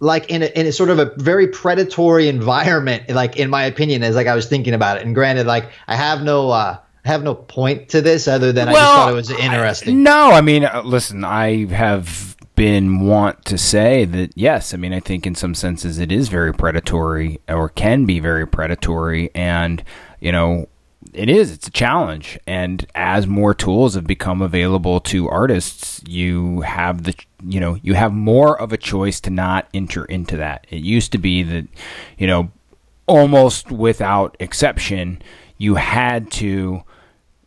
like 0.00 0.30
in 0.30 0.42
a, 0.42 0.46
in 0.46 0.66
a 0.66 0.72
sort 0.72 0.90
of 0.90 0.98
a 0.98 1.12
very 1.16 1.48
predatory 1.48 2.28
environment 2.28 3.08
like 3.10 3.36
in 3.36 3.50
my 3.50 3.64
opinion 3.64 4.02
as 4.02 4.14
like 4.14 4.26
i 4.26 4.34
was 4.34 4.46
thinking 4.46 4.74
about 4.74 4.96
it 4.98 5.04
and 5.04 5.14
granted 5.14 5.46
like 5.46 5.70
i 5.88 5.96
have 5.96 6.22
no 6.22 6.50
uh 6.50 6.78
I 7.04 7.10
have 7.10 7.22
no 7.22 7.36
point 7.36 7.90
to 7.90 8.02
this 8.02 8.26
other 8.26 8.50
than 8.50 8.66
well, 8.66 8.76
I 8.76 8.80
just 8.80 8.94
thought 8.96 9.12
it 9.12 9.14
was 9.14 9.30
interesting. 9.30 10.00
I, 10.00 10.00
no, 10.00 10.30
I 10.32 10.40
mean, 10.40 10.64
uh, 10.64 10.82
listen, 10.84 11.22
I 11.22 11.66
have 11.66 12.36
been 12.56 13.06
want 13.06 13.44
to 13.44 13.56
say 13.56 14.04
that 14.06 14.32
yes, 14.34 14.74
I 14.74 14.76
mean, 14.76 14.92
I 14.92 14.98
think 14.98 15.24
in 15.24 15.36
some 15.36 15.54
senses 15.54 16.00
it 16.00 16.10
is 16.10 16.28
very 16.28 16.52
predatory 16.52 17.38
or 17.48 17.68
can 17.68 18.06
be 18.06 18.18
very 18.18 18.44
predatory, 18.44 19.30
and 19.36 19.84
you 20.18 20.32
know, 20.32 20.68
it 21.12 21.28
is 21.28 21.52
it's 21.52 21.68
a 21.68 21.70
challenge. 21.70 22.38
And 22.46 22.86
as 22.94 23.26
more 23.26 23.54
tools 23.54 23.94
have 23.94 24.06
become 24.06 24.42
available 24.42 25.00
to 25.00 25.28
artists 25.28 26.02
you 26.06 26.60
have 26.62 27.04
the 27.04 27.14
you 27.44 27.60
know 27.60 27.76
you 27.82 27.94
have 27.94 28.12
more 28.12 28.60
of 28.60 28.72
a 28.72 28.76
choice 28.76 29.20
to 29.20 29.30
not 29.30 29.68
enter 29.74 30.04
into 30.04 30.36
that. 30.36 30.66
It 30.70 30.82
used 30.82 31.12
to 31.12 31.18
be 31.18 31.42
that 31.42 31.66
you 32.18 32.26
know 32.26 32.50
almost 33.06 33.70
without 33.70 34.36
exception 34.40 35.22
you 35.58 35.76
had 35.76 36.30
to 36.32 36.82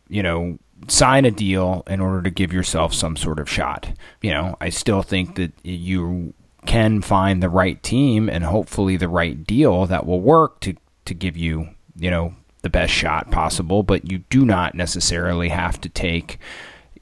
you 0.08 0.22
know 0.22 0.58
sign 0.88 1.24
a 1.24 1.30
deal 1.30 1.82
in 1.86 2.00
order 2.00 2.22
to 2.22 2.30
give 2.30 2.52
yourself 2.52 2.94
some 2.94 3.16
sort 3.16 3.38
of 3.38 3.48
shot. 3.48 3.92
You 4.22 4.32
know 4.32 4.56
i 4.60 4.68
still 4.68 5.02
think 5.02 5.36
that 5.36 5.52
you 5.62 6.34
can 6.66 7.00
find 7.00 7.42
the 7.42 7.48
right 7.48 7.82
team 7.82 8.28
and 8.28 8.44
hopefully 8.44 8.96
the 8.96 9.08
right 9.08 9.44
deal 9.44 9.86
that 9.86 10.06
will 10.06 10.20
work 10.20 10.60
to 10.60 10.74
to 11.04 11.14
give 11.14 11.36
you 11.36 11.68
you 11.96 12.10
know 12.10 12.34
the 12.60 12.70
best 12.70 12.92
shot 12.92 13.30
possible, 13.30 13.82
but 13.82 14.10
you 14.10 14.18
do 14.30 14.44
not 14.44 14.74
necessarily 14.74 15.48
have 15.48 15.80
to 15.80 15.88
take, 15.88 16.38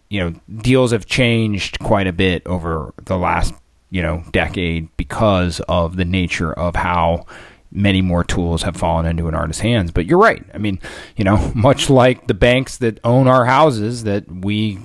you 0.09 0.21
know, 0.21 0.35
deals 0.63 0.93
have 0.93 1.07
changed 1.07 1.79
quite 1.81 2.07
a 2.07 2.13
bit 2.13 2.47
over 2.47 2.95
the 3.05 3.17
last, 3.17 3.55
you 3.91 4.03
know, 4.03 4.25
decade 4.33 4.89
because 4.97 5.61
of 5.69 5.97
the 5.97 6.05
nature 6.05 6.53
of 6.53 6.77
how 6.77 7.27
many 7.71 8.01
more 8.01 8.25
tools 8.25 8.63
have 8.63 8.77
fallen 8.77 9.07
into 9.07 9.29
an 9.29 9.35
artist's 9.35 9.61
hands. 9.61 9.91
But 9.91 10.07
you're 10.07 10.19
right. 10.19 10.45
I 10.55 10.59
mean, 10.59 10.81
you 11.17 11.25
know, 11.25 11.53
much 11.55 11.91
like 11.91 12.27
the 12.27 12.35
banks 12.35 12.79
that 12.79 13.01
own 13.05 13.29
our 13.29 13.45
houses 13.45 14.05
that 14.05 14.31
we, 14.31 14.79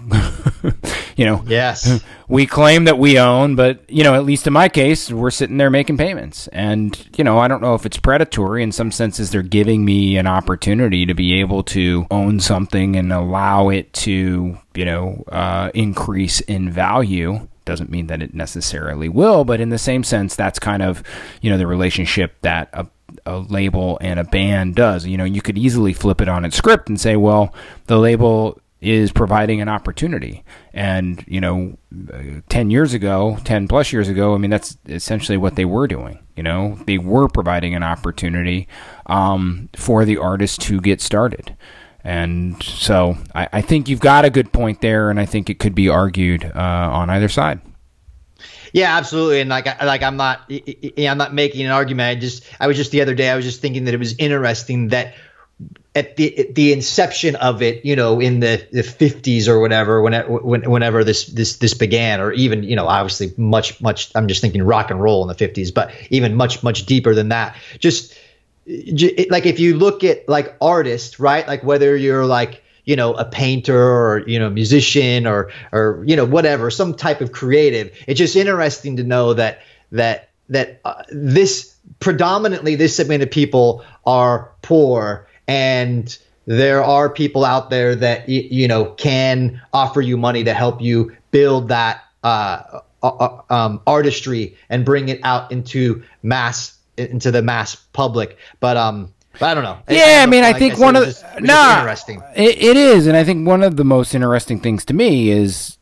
you 1.16 1.26
know, 1.26 1.44
yes, 1.48 2.04
we 2.28 2.46
claim 2.46 2.86
that 2.86 2.98
we 2.98 3.20
own, 3.20 3.56
but 3.56 3.90
you 3.90 4.04
know, 4.04 4.14
at 4.16 4.26
least 4.26 4.48
in 4.48 4.54
my 4.54 4.70
case, 4.70 5.12
we're 5.12 5.32
sitting 5.32 5.58
there 5.58 5.70
making 5.70 5.98
payments, 5.98 6.48
and 6.50 7.08
you 7.18 7.24
know, 7.24 7.40
I 7.40 7.48
don't 7.48 7.62
know 7.62 7.76
if 7.76 7.86
it's 7.86 7.98
predatory. 7.98 8.64
In 8.64 8.72
some 8.72 8.92
senses, 8.92 9.32
they're 9.32 9.42
giving 9.42 9.86
me 9.86 10.18
an 10.18 10.28
opportunity 10.28 11.06
to 11.06 11.14
be 11.14 11.40
able 11.40 11.64
to 11.64 12.06
own 12.12 12.40
something 12.40 12.96
and 12.96 13.12
allow 13.14 13.70
it 13.70 13.94
to, 13.94 14.58
you 14.76 14.86
know, 14.86 15.24
uh, 15.32 15.72
increase 15.74 16.40
in 16.42 16.70
value 16.70 17.48
doesn't 17.66 17.90
mean 17.90 18.08
that 18.08 18.22
it 18.22 18.34
necessarily 18.34 19.10
will, 19.10 19.46
but 19.46 19.62
in 19.62 19.70
the 19.70 19.78
same 19.78 20.04
sense, 20.04 20.36
that's 20.36 20.60
kind 20.60 20.82
of, 20.82 21.04
you 21.42 21.50
know, 21.50 21.58
the 21.58 21.68
relationship 21.68 22.36
that 22.42 22.70
a, 22.74 22.88
a 23.26 23.40
label 23.40 23.98
and 24.02 24.20
a 24.20 24.24
band 24.24 24.76
does. 24.76 25.06
You 25.06 25.18
know, 25.18 25.24
you 25.24 25.42
could 25.42 25.58
easily 25.58 25.94
flip 25.94 26.22
it 26.22 26.30
on 26.30 26.46
its 26.46 26.56
script 26.58 26.90
and 26.90 27.00
say, 27.00 27.16
well, 27.16 27.54
the 27.88 27.98
label 27.98 28.60
is 28.84 29.14
providing 29.14 29.62
an 29.62 29.70
opportunity. 29.70 30.44
And, 30.74 31.24
you 31.26 31.40
know, 31.40 31.78
10 32.50 32.70
years 32.70 32.94
ago, 32.94 33.38
10 33.46 33.70
plus 33.70 33.94
years 33.94 34.10
ago, 34.10 34.36
I 34.36 34.38
mean, 34.38 34.52
that's 34.52 34.78
essentially 34.88 35.38
what 35.38 35.56
they 35.56 35.64
were 35.64 35.88
doing. 35.88 36.20
You 36.36 36.44
know, 36.44 36.78
they 36.86 36.98
were 36.98 37.30
providing 37.30 37.76
an 37.76 37.84
opportunity 37.84 38.68
um, 39.06 39.70
for 39.76 40.04
the 40.04 40.18
artist 40.18 40.62
to 40.64 40.82
get 40.82 41.00
started. 41.00 41.56
And 42.04 42.62
so 42.62 43.18
I, 43.34 43.48
I, 43.54 43.62
think 43.62 43.88
you've 43.88 44.02
got 44.02 44.26
a 44.26 44.30
good 44.30 44.52
point 44.52 44.82
there, 44.82 45.10
and 45.10 45.20
I 45.20 45.26
think 45.26 45.50
it 45.50 45.60
could 45.60 45.74
be 45.74 45.88
argued 45.88 46.44
uh, 46.44 46.60
on 46.60 47.10
either 47.10 47.30
side. 47.30 47.62
Yeah, 48.74 48.98
absolutely. 48.98 49.40
And 49.40 49.50
like, 49.50 49.66
like 49.82 50.04
I'm 50.04 50.18
not, 50.18 50.52
I'm 50.98 51.18
not 51.18 51.34
making 51.34 51.66
an 51.66 51.72
argument. 51.72 52.18
I 52.18 52.20
just, 52.20 52.44
I 52.60 52.68
was 52.68 52.76
just 52.76 52.92
the 52.92 53.02
other 53.02 53.16
day, 53.16 53.30
I 53.30 53.36
was 53.36 53.46
just 53.46 53.62
thinking 53.62 53.86
that 53.86 53.94
it 53.94 54.00
was 54.00 54.16
interesting 54.18 54.90
that 54.90 55.14
at 55.96 56.16
the 56.16 56.38
at 56.40 56.56
the 56.56 56.74
inception 56.74 57.36
of 57.36 57.62
it, 57.62 57.86
you 57.86 57.96
know, 57.96 58.20
in 58.20 58.40
the, 58.40 58.68
the 58.72 58.82
50s 58.82 59.48
or 59.48 59.60
whatever, 59.60 60.02
when, 60.02 60.70
whenever 60.70 61.04
this 61.04 61.26
this 61.28 61.58
this 61.58 61.74
began, 61.76 62.20
or 62.20 62.32
even 62.34 62.64
you 62.64 62.76
know, 62.76 62.88
obviously 62.88 63.32
much 63.38 63.80
much. 63.80 64.12
I'm 64.16 64.28
just 64.28 64.42
thinking 64.42 64.64
rock 64.64 64.90
and 64.90 65.00
roll 65.00 65.22
in 65.22 65.28
the 65.28 65.36
50s, 65.48 65.74
but 65.74 65.92
even 66.10 66.36
much 66.36 66.64
much 66.64 66.86
deeper 66.86 67.14
than 67.14 67.30
that. 67.30 67.56
Just 67.78 68.18
like 68.66 69.46
if 69.46 69.60
you 69.60 69.78
look 69.78 70.04
at 70.04 70.28
like 70.28 70.56
artists, 70.62 71.20
right? 71.20 71.48
Like 71.48 71.64
whether 71.64 71.96
you're 71.96 72.26
like 72.26 72.64
you 72.86 72.96
know 72.96 73.14
a 73.14 73.26
painter 73.26 73.82
or 73.82 74.24
you 74.28 74.40
know 74.40 74.50
musician 74.50 75.28
or 75.28 75.52
or 75.72 76.04
you 76.06 76.16
know 76.16 76.26
whatever, 76.26 76.72
some 76.72 76.94
type 76.94 77.22
of 77.22 77.32
creative. 77.32 77.96
It's 78.08 78.18
just 78.18 78.36
interesting 78.36 78.98
to 78.98 79.04
know 79.04 79.34
that 79.34 79.62
that 79.92 80.30
that 80.50 80.82
uh, 80.86 81.04
this 81.10 81.76
predominantly 82.00 82.76
this 82.76 82.96
segment 82.96 83.24
of 83.24 83.32
people 83.32 83.84
are 84.06 84.52
poor 84.62 85.28
and 85.48 86.18
there 86.46 86.84
are 86.84 87.10
people 87.10 87.46
out 87.46 87.70
there 87.70 87.96
that 87.96 88.28
you 88.28 88.68
know 88.68 88.86
can 88.86 89.62
offer 89.72 90.02
you 90.02 90.18
money 90.18 90.44
to 90.44 90.54
help 90.54 90.82
you 90.82 91.16
build 91.32 91.70
that 91.70 92.02
uh, 92.24 92.80
uh, 93.02 93.08
uh 93.08 93.42
um, 93.54 93.82
artistry 93.88 94.58
and 94.70 94.86
bring 94.86 95.10
it 95.10 95.20
out 95.24 95.52
into 95.52 96.04
mass 96.22 96.78
into 96.98 97.32
the 97.32 97.42
mass 97.42 97.76
public. 97.76 98.38
But 98.60 98.78
um, 98.78 99.14
but 99.40 99.44
I 99.44 99.54
don't 99.54 99.64
know. 99.64 99.80
Yeah, 99.90 100.20
I, 100.20 100.24
I 100.24 100.26
mean, 100.28 100.44
I 100.44 100.54
think 100.54 100.78
one 100.78 100.96
of 100.96 101.06
the 101.06 101.42
nah, 101.42 101.80
interesting. 101.80 102.22
It, 102.36 102.58
it 102.62 102.78
is, 102.78 103.08
and 103.08 103.18
I 103.18 103.24
think 103.24 103.48
one 103.48 103.64
of 103.64 103.78
the 103.78 103.84
most 103.84 104.14
interesting 104.14 104.60
things 104.60 104.86
to 104.86 104.94
me 104.94 105.32
is, 105.32 105.78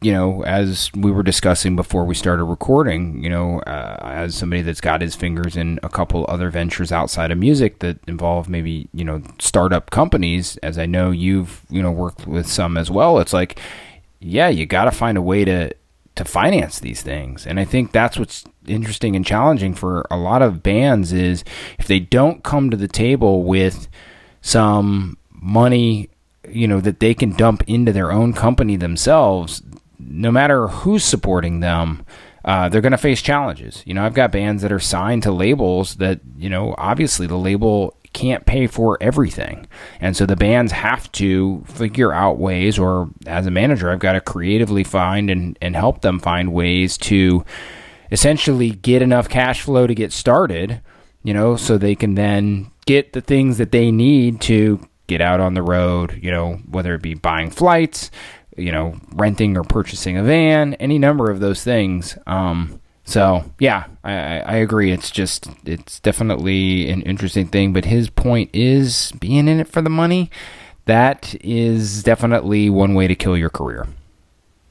you 0.00 0.12
know, 0.12 0.42
as 0.44 0.90
we 0.94 1.10
were 1.10 1.22
discussing 1.22 1.76
before 1.76 2.04
we 2.04 2.14
started 2.14 2.44
recording, 2.44 3.22
you 3.22 3.28
know, 3.28 3.60
uh, 3.60 3.98
as 4.02 4.34
somebody 4.34 4.62
that's 4.62 4.80
got 4.80 5.02
his 5.02 5.14
fingers 5.14 5.56
in 5.56 5.78
a 5.82 5.90
couple 5.90 6.24
other 6.28 6.48
ventures 6.48 6.90
outside 6.90 7.30
of 7.30 7.36
music 7.36 7.80
that 7.80 7.98
involve 8.06 8.48
maybe 8.48 8.88
you 8.94 9.04
know 9.04 9.22
startup 9.38 9.90
companies, 9.90 10.56
as 10.58 10.78
I 10.78 10.86
know 10.86 11.10
you've 11.10 11.66
you 11.68 11.82
know 11.82 11.90
worked 11.92 12.26
with 12.26 12.46
some 12.46 12.78
as 12.78 12.90
well. 12.90 13.18
It's 13.18 13.34
like, 13.34 13.60
yeah, 14.20 14.48
you 14.48 14.64
got 14.64 14.84
to 14.84 14.90
find 14.90 15.18
a 15.18 15.22
way 15.22 15.44
to 15.44 15.70
to 16.16 16.24
finance 16.24 16.80
these 16.80 17.02
things. 17.02 17.46
And 17.46 17.60
I 17.60 17.64
think 17.64 17.92
that's 17.92 18.18
what's 18.18 18.44
interesting 18.66 19.14
and 19.14 19.24
challenging 19.24 19.74
for 19.74 20.06
a 20.10 20.16
lot 20.16 20.42
of 20.42 20.62
bands 20.62 21.12
is 21.12 21.44
if 21.78 21.86
they 21.86 22.00
don't 22.00 22.42
come 22.42 22.70
to 22.70 22.76
the 22.76 22.88
table 22.88 23.44
with 23.44 23.88
some 24.40 25.18
money, 25.30 26.08
you 26.48 26.66
know, 26.66 26.80
that 26.80 27.00
they 27.00 27.14
can 27.14 27.30
dump 27.30 27.62
into 27.66 27.92
their 27.92 28.10
own 28.10 28.32
company 28.32 28.76
themselves, 28.76 29.62
no 29.98 30.30
matter 30.30 30.68
who's 30.68 31.04
supporting 31.04 31.60
them, 31.60 32.04
uh, 32.44 32.68
they're 32.68 32.80
going 32.80 32.92
to 32.92 32.98
face 32.98 33.20
challenges. 33.20 33.82
You 33.84 33.94
know, 33.94 34.04
I've 34.04 34.14
got 34.14 34.32
bands 34.32 34.62
that 34.62 34.72
are 34.72 34.80
signed 34.80 35.24
to 35.24 35.32
labels 35.32 35.96
that, 35.96 36.20
you 36.38 36.48
know, 36.48 36.74
obviously 36.78 37.26
the 37.26 37.36
label 37.36 37.96
can't 38.16 38.46
pay 38.46 38.66
for 38.66 38.98
everything. 39.00 39.68
And 40.00 40.16
so 40.16 40.26
the 40.26 40.34
bands 40.34 40.72
have 40.72 41.12
to 41.12 41.62
figure 41.66 42.12
out 42.12 42.38
ways, 42.38 42.78
or 42.78 43.10
as 43.26 43.46
a 43.46 43.50
manager, 43.50 43.90
I've 43.90 44.00
got 44.00 44.14
to 44.14 44.20
creatively 44.20 44.82
find 44.82 45.30
and, 45.30 45.58
and 45.60 45.76
help 45.76 46.00
them 46.00 46.18
find 46.18 46.52
ways 46.52 46.96
to 46.98 47.44
essentially 48.10 48.70
get 48.70 49.02
enough 49.02 49.28
cash 49.28 49.62
flow 49.62 49.86
to 49.86 49.94
get 49.94 50.12
started, 50.12 50.80
you 51.22 51.34
know, 51.34 51.56
so 51.56 51.76
they 51.76 51.94
can 51.94 52.14
then 52.14 52.70
get 52.86 53.12
the 53.12 53.20
things 53.20 53.58
that 53.58 53.70
they 53.70 53.92
need 53.92 54.40
to 54.40 54.80
get 55.06 55.20
out 55.20 55.40
on 55.40 55.54
the 55.54 55.62
road, 55.62 56.18
you 56.22 56.30
know, 56.30 56.54
whether 56.70 56.94
it 56.94 57.02
be 57.02 57.14
buying 57.14 57.50
flights, 57.50 58.10
you 58.56 58.72
know, 58.72 58.96
renting 59.12 59.56
or 59.56 59.62
purchasing 59.62 60.16
a 60.16 60.22
van, 60.22 60.74
any 60.74 60.98
number 60.98 61.30
of 61.30 61.40
those 61.40 61.62
things. 61.62 62.16
Um, 62.26 62.80
so 63.06 63.44
yeah, 63.60 63.86
I, 64.02 64.40
I 64.40 64.54
agree. 64.56 64.90
It's 64.90 65.10
just 65.12 65.48
it's 65.64 66.00
definitely 66.00 66.90
an 66.90 67.02
interesting 67.02 67.46
thing. 67.46 67.72
But 67.72 67.84
his 67.84 68.10
point 68.10 68.50
is 68.52 69.12
being 69.20 69.48
in 69.48 69.60
it 69.60 69.68
for 69.68 69.80
the 69.80 69.90
money. 69.90 70.30
That 70.86 71.34
is 71.40 72.02
definitely 72.02 72.68
one 72.68 72.94
way 72.94 73.06
to 73.06 73.14
kill 73.14 73.36
your 73.36 73.50
career. 73.50 73.86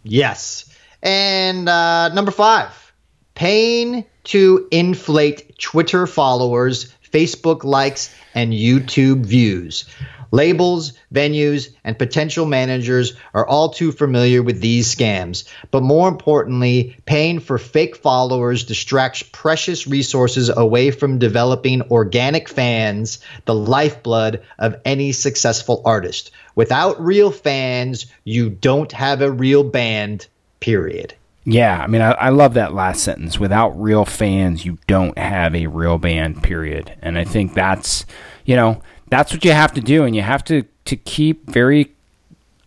Yes, 0.03 0.65
and 1.01 1.67
uh, 1.67 2.09
number 2.09 2.31
five, 2.31 2.93
paying 3.35 4.05
to 4.25 4.67
inflate 4.69 5.57
Twitter 5.57 6.05
followers, 6.05 6.93
Facebook 7.09 7.63
likes, 7.63 8.13
and 8.33 8.51
YouTube 8.51 9.25
views. 9.25 9.85
Labels, 10.31 10.93
venues, 11.13 11.69
and 11.83 11.97
potential 11.97 12.45
managers 12.45 13.13
are 13.33 13.47
all 13.47 13.69
too 13.69 13.91
familiar 13.91 14.41
with 14.41 14.61
these 14.61 14.93
scams. 14.93 15.47
But 15.71 15.83
more 15.83 16.07
importantly, 16.07 16.97
paying 17.05 17.39
for 17.39 17.57
fake 17.57 17.95
followers 17.95 18.63
distracts 18.63 19.23
precious 19.23 19.87
resources 19.87 20.49
away 20.55 20.91
from 20.91 21.19
developing 21.19 21.81
organic 21.83 22.49
fans, 22.49 23.19
the 23.45 23.55
lifeblood 23.55 24.41
of 24.59 24.75
any 24.85 25.11
successful 25.11 25.81
artist. 25.85 26.31
Without 26.55 27.03
real 27.03 27.31
fans, 27.31 28.05
you 28.23 28.49
don't 28.49 28.91
have 28.91 29.21
a 29.21 29.31
real 29.31 29.63
band, 29.63 30.27
period. 30.59 31.13
Yeah, 31.47 31.79
I 31.79 31.85
mean, 31.85 32.01
I, 32.01 32.11
I, 32.13 32.29
love 32.29 32.55
that 32.55 32.73
last 32.73 33.03
sentence. 33.03 33.39
Without 33.39 33.79
real 33.79 34.03
fans, 34.03 34.65
you 34.65 34.79
don't 34.87 35.15
have 35.15 35.53
a 35.53 35.67
real 35.67 35.99
band, 35.99 36.41
period. 36.41 36.91
And 37.03 37.19
I 37.19 37.23
think 37.23 37.53
that's, 37.53 38.05
you 38.45 38.55
know, 38.55 38.81
that's 39.09 39.33
what 39.33 39.45
you 39.45 39.51
have 39.51 39.73
to 39.73 39.81
do, 39.81 40.03
and 40.03 40.15
you 40.15 40.21
have 40.21 40.43
to 40.45 40.63
to 40.85 40.95
keep 40.95 41.49
very 41.49 41.91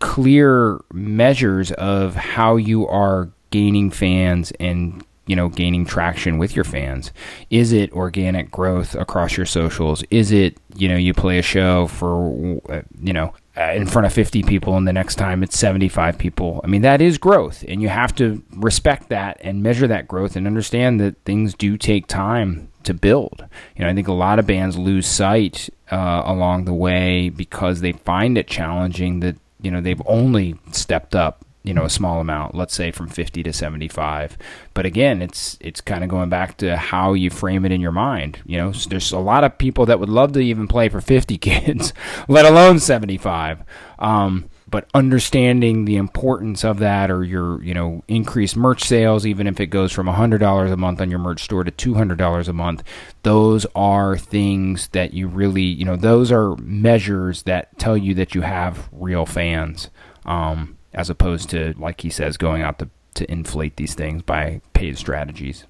clear 0.00 0.80
measures 0.92 1.72
of 1.72 2.14
how 2.14 2.56
you 2.56 2.86
are 2.86 3.28
gaining 3.50 3.90
fans 3.90 4.52
and 4.60 5.04
you 5.26 5.34
know 5.34 5.48
gaining 5.48 5.84
traction 5.84 6.38
with 6.38 6.54
your 6.54 6.64
fans. 6.64 7.12
Is 7.50 7.72
it 7.72 7.92
organic 7.92 8.50
growth 8.50 8.94
across 8.94 9.36
your 9.36 9.46
socials? 9.46 10.02
Is 10.10 10.32
it 10.32 10.56
you 10.74 10.88
know 10.88 10.96
you 10.96 11.14
play 11.14 11.38
a 11.38 11.42
show 11.42 11.86
for 11.88 12.60
uh, 12.68 12.82
you 13.00 13.12
know 13.12 13.34
in 13.74 13.86
front 13.86 14.06
of 14.06 14.12
50 14.12 14.42
people 14.44 14.76
and 14.76 14.86
the 14.86 14.92
next 14.92 15.16
time 15.16 15.42
it's 15.42 15.58
75 15.58 16.18
people. 16.18 16.60
I 16.64 16.66
mean 16.66 16.82
that 16.82 17.00
is 17.00 17.18
growth 17.18 17.64
and 17.66 17.82
you 17.82 17.88
have 17.88 18.14
to 18.16 18.42
respect 18.52 19.08
that 19.08 19.38
and 19.40 19.62
measure 19.62 19.86
that 19.86 20.08
growth 20.08 20.36
and 20.36 20.46
understand 20.46 21.00
that 21.00 21.16
things 21.24 21.54
do 21.54 21.76
take 21.76 22.06
time 22.06 22.70
to 22.84 22.94
build. 22.94 23.44
You 23.76 23.84
know 23.84 23.90
i 23.90 23.94
think 23.94 24.08
a 24.08 24.12
lot 24.12 24.38
of 24.38 24.46
bands 24.46 24.78
lose 24.78 25.06
sight 25.06 25.68
uh, 25.90 26.22
along 26.24 26.64
the 26.64 26.74
way 26.74 27.28
because 27.28 27.80
they 27.80 27.92
find 27.92 28.38
it 28.38 28.46
challenging 28.46 29.20
that 29.20 29.36
you 29.60 29.70
know 29.70 29.80
they've 29.80 30.02
only 30.06 30.56
stepped 30.72 31.14
up 31.14 31.44
you 31.62 31.74
know 31.74 31.84
a 31.84 31.90
small 31.90 32.20
amount 32.20 32.54
let's 32.54 32.74
say 32.74 32.90
from 32.90 33.08
50 33.08 33.42
to 33.42 33.52
75 33.52 34.38
but 34.74 34.86
again 34.86 35.20
it's 35.20 35.56
it's 35.60 35.80
kind 35.80 36.04
of 36.04 36.10
going 36.10 36.28
back 36.28 36.56
to 36.58 36.76
how 36.76 37.12
you 37.12 37.30
frame 37.30 37.64
it 37.64 37.72
in 37.72 37.80
your 37.80 37.92
mind 37.92 38.38
you 38.46 38.56
know? 38.56 38.72
There's 38.72 39.12
a 39.12 39.18
lot 39.18 39.44
of 39.44 39.58
people 39.58 39.86
that 39.86 40.00
would 40.00 40.08
love 40.08 40.32
to 40.32 40.40
even 40.40 40.68
play 40.68 40.88
for 40.88 41.00
50 41.00 41.38
kids 41.38 41.92
let 42.28 42.44
alone 42.44 42.78
75 42.78 43.62
um, 43.98 44.48
but 44.70 44.88
understanding 44.92 45.86
the 45.86 45.96
importance 45.96 46.64
of 46.64 46.78
that 46.78 47.10
or 47.10 47.24
your 47.24 47.62
you 47.62 47.74
know 47.74 48.04
increased 48.06 48.56
merch 48.56 48.84
sales 48.84 49.26
even 49.26 49.46
if 49.46 49.60
it 49.60 49.66
goes 49.66 49.92
from 49.92 50.06
$100 50.06 50.72
a 50.72 50.76
month 50.76 51.00
on 51.00 51.10
your 51.10 51.18
merch 51.18 51.42
store 51.42 51.64
to 51.64 51.72
$200 51.72 52.48
a 52.48 52.52
month 52.52 52.82
those 53.22 53.66
are 53.74 54.16
things 54.16 54.88
that 54.88 55.12
you 55.12 55.26
really 55.26 55.62
you 55.62 55.84
know 55.84 55.96
those 55.96 56.30
are 56.30 56.56
measures 56.56 57.42
that 57.42 57.78
tell 57.78 57.96
you 57.96 58.14
that 58.14 58.34
you 58.34 58.42
have 58.42 58.88
real 58.92 59.26
fans. 59.26 59.90
Um, 60.24 60.77
as 60.98 61.08
opposed 61.08 61.48
to, 61.50 61.74
like 61.78 62.00
he 62.00 62.10
says, 62.10 62.36
going 62.36 62.60
out 62.60 62.80
to, 62.80 62.90
to 63.14 63.30
inflate 63.30 63.76
these 63.76 63.94
things 63.94 64.20
by 64.20 64.60
paid 64.72 64.98
strategies. 64.98 65.64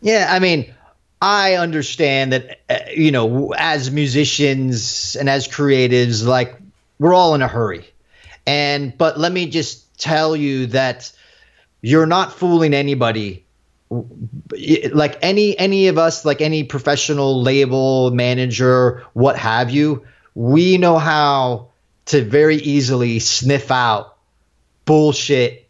Yeah, 0.00 0.26
I 0.28 0.40
mean, 0.40 0.74
I 1.22 1.54
understand 1.54 2.32
that, 2.32 2.60
uh, 2.68 2.78
you 2.92 3.12
know, 3.12 3.54
as 3.56 3.92
musicians 3.92 5.14
and 5.14 5.30
as 5.30 5.46
creatives, 5.46 6.26
like, 6.26 6.58
we're 6.98 7.14
all 7.14 7.36
in 7.36 7.42
a 7.42 7.48
hurry. 7.48 7.84
And, 8.44 8.96
but 8.98 9.20
let 9.20 9.30
me 9.32 9.46
just 9.46 9.98
tell 10.00 10.34
you 10.34 10.66
that 10.66 11.12
you're 11.80 12.06
not 12.06 12.32
fooling 12.32 12.74
anybody 12.74 13.44
like 13.88 15.16
any 15.22 15.56
any 15.56 15.86
of 15.86 15.96
us 15.96 16.24
like 16.24 16.40
any 16.40 16.64
professional 16.64 17.40
label 17.40 18.10
manager 18.10 19.04
what 19.12 19.36
have 19.36 19.70
you 19.70 20.04
we 20.34 20.76
know 20.76 20.98
how 20.98 21.68
to 22.06 22.24
very 22.24 22.56
easily 22.56 23.20
sniff 23.20 23.70
out 23.70 24.15
bullshit 24.86 25.66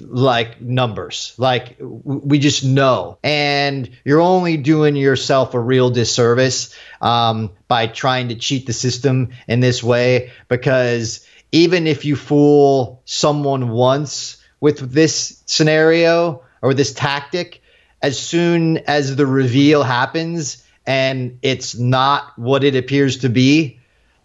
like 0.00 0.60
numbers. 0.60 1.34
Like 1.38 1.76
we 1.80 2.38
just 2.38 2.64
know. 2.64 3.18
And 3.24 3.90
you're 4.04 4.20
only 4.20 4.56
doing 4.56 4.94
yourself 4.94 5.54
a 5.54 5.60
real 5.60 5.90
disservice 5.90 6.76
um, 7.00 7.50
by 7.66 7.88
trying 7.88 8.28
to 8.28 8.36
cheat 8.36 8.66
the 8.66 8.72
system 8.72 9.30
in 9.48 9.60
this 9.60 9.82
way 9.82 10.30
because 10.48 11.26
even 11.50 11.86
if 11.86 12.04
you 12.04 12.16
fool 12.16 13.02
someone 13.04 13.70
once 13.70 14.38
with 14.60 14.92
this 14.92 15.42
scenario 15.46 16.44
or 16.62 16.74
this 16.74 16.92
tactic, 16.92 17.60
as 18.00 18.18
soon 18.18 18.78
as 18.78 19.16
the 19.16 19.26
reveal 19.26 19.82
happens 19.82 20.64
and 20.86 21.38
it's 21.42 21.76
not 21.76 22.38
what 22.38 22.64
it 22.64 22.76
appears 22.76 23.18
to 23.18 23.28
be, 23.28 23.80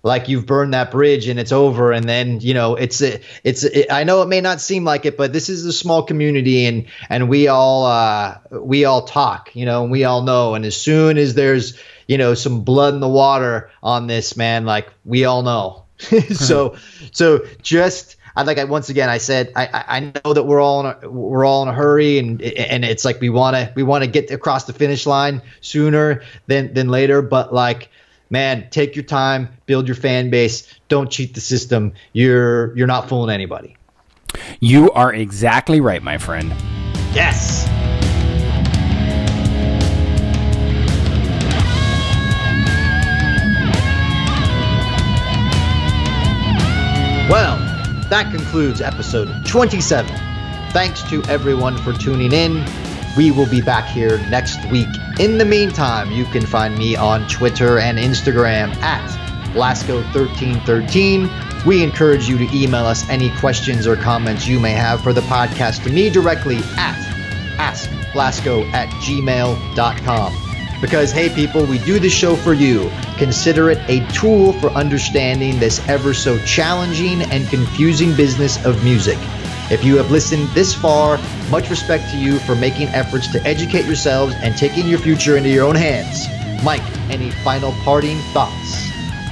like 0.08 0.28
you've 0.28 0.46
burned 0.46 0.74
that 0.74 0.90
bridge 0.90 1.28
and 1.28 1.40
it's 1.40 1.52
over 1.52 1.92
and 1.92 2.08
then 2.08 2.40
you 2.40 2.54
know 2.54 2.76
it's 2.76 3.02
it's 3.02 3.64
it, 3.64 3.92
i 3.92 4.04
know 4.04 4.22
it 4.22 4.28
may 4.28 4.42
not 4.42 4.60
seem 4.62 4.84
like 4.84 5.06
it 5.06 5.18
but 5.18 5.34
this 5.34 5.50
is 5.50 5.66
a 5.66 5.74
small 5.74 6.02
community 6.02 6.66
and 6.66 6.86
and 7.10 7.30
we 7.30 7.48
all 7.48 7.86
uh 7.86 8.38
we 8.52 8.86
all 8.86 9.04
talk 9.04 9.56
you 9.56 9.66
know 9.66 9.84
and 9.84 9.92
we 9.92 10.04
all 10.04 10.22
know. 10.22 10.56
And 10.56 10.66
as 10.66 10.76
soon 10.76 11.18
as 11.18 11.34
there's 11.34 11.80
you 12.08 12.18
know 12.18 12.34
some 12.34 12.64
blood 12.64 12.94
in 12.94 13.00
the 13.00 13.08
water 13.08 13.72
on 13.84 14.08
this 14.08 14.38
man 14.38 14.66
like 14.66 14.92
we 15.06 15.26
all 15.26 15.44
know. 15.44 15.84
So 16.34 16.78
so 17.12 17.46
just 17.62 18.18
I 18.36 18.44
like 18.44 18.60
I 18.60 18.66
once 18.66 18.90
again 18.90 19.10
I 19.10 19.18
said 19.18 19.52
I 19.56 19.68
I 19.88 20.00
know 20.00 20.34
that 20.34 20.44
we're 20.44 20.62
all 20.62 20.82
in 20.82 20.86
a, 20.86 21.10
we're 21.10 21.46
all 21.46 21.64
in 21.64 21.70
a 21.70 21.74
hurry 21.74 22.20
and 22.20 22.42
and 22.42 22.86
it's 22.86 23.04
like 23.04 23.20
we 23.20 23.30
want 23.30 23.56
to 23.56 23.74
we 23.76 23.84
want 23.84 24.04
to 24.04 24.10
get 24.10 24.30
across 24.30 24.66
the 24.66 24.74
finish 24.74 25.06
line 25.06 25.42
sooner 25.62 26.22
than 26.46 26.74
than 26.74 26.90
later. 26.90 27.22
But 27.22 27.54
like 27.54 27.90
man, 28.30 28.70
take 28.70 28.96
your 28.96 29.06
time, 29.06 29.50
build 29.66 29.88
your 29.88 29.96
fan 29.96 30.30
base. 30.30 30.74
Don't 30.88 31.10
cheat 31.12 31.34
the 31.34 31.42
system. 31.42 31.94
You're 32.14 32.76
you're 32.78 32.88
not 32.88 33.10
fooling 33.10 33.34
anybody. 33.34 33.76
You 34.60 34.92
are 34.92 35.14
exactly 35.14 35.82
right, 35.82 36.04
my 36.04 36.18
friend. 36.18 36.54
Yes. 37.14 37.68
Well, 47.30 47.58
that 48.10 48.32
concludes 48.32 48.80
episode 48.80 49.46
27. 49.46 50.16
Thanks 50.72 51.04
to 51.10 51.22
everyone 51.24 51.78
for 51.78 51.92
tuning 51.92 52.32
in. 52.32 52.66
We 53.18 53.32
will 53.32 53.50
be 53.50 53.62
back 53.62 53.86
here 53.86 54.20
next 54.30 54.64
week. 54.70 54.90
In 55.20 55.40
the 55.40 55.46
meantime, 55.46 56.12
you 56.12 56.26
can 56.26 56.46
find 56.46 56.78
me 56.78 56.96
on 56.96 57.28
Twitter 57.28 57.80
and 57.80 57.98
Instagram 57.98 58.76
at 58.84 59.02
Blasko1313. 59.54 61.66
We 61.66 61.82
encourage 61.82 62.30
you 62.30 62.38
to 62.38 62.48
email 62.56 62.86
us 62.86 63.10
any 63.10 63.32
questions 63.38 63.88
or 63.88 63.96
comments 63.96 64.48
you 64.48 64.60
may 64.60 64.74
have 64.74 65.02
for 65.02 65.14
the 65.14 65.22
podcast 65.22 65.84
to 65.86 65.90
me 65.90 66.12
directly 66.12 66.58
at 66.78 66.96
askblasko 67.58 68.72
at 68.74 68.88
gmail.com. 69.02 70.44
Because, 70.80 71.12
hey, 71.12 71.30
people, 71.30 71.66
we 71.66 71.80
do 71.80 71.98
this 72.00 72.14
show 72.14 72.36
for 72.36 72.54
you. 72.54 72.92
Consider 73.18 73.72
it 73.72 73.80
a 73.90 74.06
tool 74.14 74.54
for 74.54 74.70
understanding 74.70 75.60
this 75.60 75.80
ever 75.90 76.14
so 76.14 76.38
challenging 76.46 77.24
and 77.24 77.48
confusing 77.48 78.16
business 78.16 78.64
of 78.64 78.84
music. 78.84 79.18
If 79.70 79.84
you 79.84 79.98
have 79.98 80.12
listened 80.12 80.48
this 80.50 80.74
far, 80.74 81.20
much 81.50 81.70
respect 81.70 82.10
to 82.12 82.18
you 82.18 82.40
for 82.40 82.56
making 82.56 82.88
efforts 82.90 83.32
to 83.34 83.44
educate 83.46 83.86
yourselves 83.86 84.34
and 84.38 84.56
taking 84.58 84.88
your 84.88 85.00
future 85.00 85.36
into 85.36 85.50
your 85.50 85.66
own 85.66 85.76
hands. 85.76 86.26
Mike, 86.64 86.82
any 87.10 87.32
final 87.32 87.72
parting 87.84 88.18
thoughts? 88.34 88.88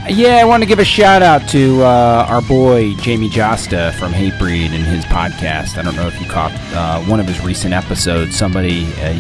Yeah, 0.10 0.36
I 0.36 0.44
want 0.44 0.62
to 0.62 0.68
give 0.68 0.78
a 0.78 0.86
shout 0.86 1.24
out 1.24 1.48
to 1.50 1.82
uh, 1.82 2.28
our 2.30 2.42
boy 2.42 2.92
Jamey 2.96 3.30
Jasta 3.30 3.92
from 3.94 4.12
Hatebreed 4.12 4.70
and 4.70 4.86
his 4.86 5.04
podcast. 5.06 5.78
I 5.78 5.82
don't 5.82 5.96
know 5.96 6.08
if 6.08 6.20
you 6.22 6.28
caught 6.28 6.52
uh, 6.74 7.02
one 7.10 7.20
of 7.20 7.28
his 7.28 7.42
recent 7.42 7.74
episodes. 7.74 8.38
Somebody 8.38 8.86
uh, 8.86 9.14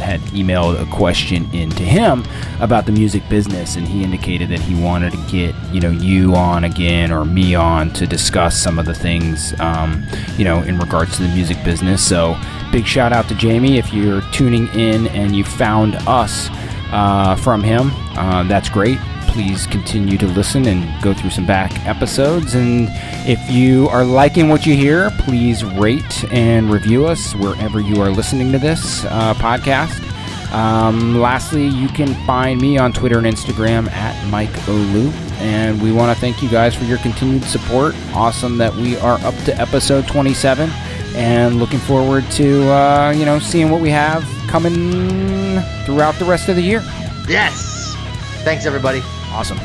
had 0.00 0.20
emailed 0.32 0.80
a 0.80 0.90
question 0.90 1.48
in 1.54 1.70
to 1.70 1.84
him 1.84 2.24
about 2.60 2.84
the 2.86 2.92
music 2.92 3.26
business, 3.28 3.76
and 3.76 3.88
he 3.88 4.02
indicated 4.02 4.50
that 4.50 4.60
he 4.60 4.74
wanted 4.74 5.12
to 5.12 5.26
get 5.30 5.54
you 5.72 5.80
know 5.80 5.90
you 5.90 6.34
on 6.34 6.64
again 6.64 7.12
or 7.12 7.24
me 7.24 7.54
on 7.54 7.90
to 7.94 8.06
discuss 8.06 8.56
some 8.56 8.78
of 8.78 8.86
the 8.86 8.94
things 8.94 9.58
um, 9.60 10.04
you 10.36 10.44
know 10.44 10.62
in 10.62 10.78
regards 10.78 11.16
to 11.16 11.22
the 11.22 11.28
music 11.28 11.62
business. 11.64 12.06
So 12.06 12.38
big 12.72 12.86
shout 12.86 13.12
out 13.12 13.28
to 13.28 13.34
Jamey 13.34 13.78
if 13.78 13.92
you're 13.92 14.22
tuning 14.32 14.68
in 14.68 15.06
and 15.08 15.34
you 15.34 15.44
found 15.44 15.96
us 16.06 16.48
uh, 16.92 17.36
from 17.36 17.62
him. 17.62 17.90
Uh, 18.16 18.44
that's 18.44 18.68
great 18.68 18.98
please 19.30 19.64
continue 19.68 20.18
to 20.18 20.26
listen 20.26 20.66
and 20.66 21.02
go 21.02 21.14
through 21.14 21.30
some 21.30 21.46
back 21.46 21.72
episodes. 21.86 22.54
And 22.54 22.88
if 23.28 23.38
you 23.48 23.88
are 23.88 24.04
liking 24.04 24.48
what 24.48 24.66
you 24.66 24.74
hear, 24.74 25.10
please 25.18 25.64
rate 25.64 26.24
and 26.32 26.70
review 26.70 27.06
us 27.06 27.34
wherever 27.36 27.80
you 27.80 28.02
are 28.02 28.10
listening 28.10 28.50
to 28.50 28.58
this 28.58 29.04
uh, 29.04 29.34
podcast. 29.34 30.02
Um, 30.52 31.20
lastly, 31.20 31.66
you 31.66 31.88
can 31.88 32.12
find 32.26 32.60
me 32.60 32.76
on 32.76 32.92
Twitter 32.92 33.18
and 33.18 33.26
Instagram 33.26 33.88
at 33.92 34.30
Mike 34.30 34.50
Olu. 34.66 35.29
And 35.40 35.80
we 35.82 35.90
want 35.92 36.14
to 36.14 36.20
thank 36.20 36.42
you 36.42 36.48
guys 36.48 36.74
for 36.74 36.84
your 36.84 36.98
continued 36.98 37.44
support. 37.44 37.94
Awesome 38.12 38.58
that 38.58 38.74
we 38.74 38.96
are 38.98 39.18
up 39.20 39.34
to 39.44 39.56
episode 39.58 40.06
27 40.06 40.70
and 41.14 41.58
looking 41.58 41.78
forward 41.80 42.24
to, 42.32 42.70
uh, 42.70 43.12
you 43.16 43.24
know, 43.24 43.38
seeing 43.38 43.70
what 43.70 43.80
we 43.80 43.90
have 43.90 44.22
coming 44.48 45.60
throughout 45.84 46.14
the 46.16 46.24
rest 46.24 46.48
of 46.48 46.56
the 46.56 46.62
year. 46.62 46.82
Yes. 47.28 47.94
Thanks, 48.44 48.66
everybody. 48.66 49.00
Awesome. 49.32 49.58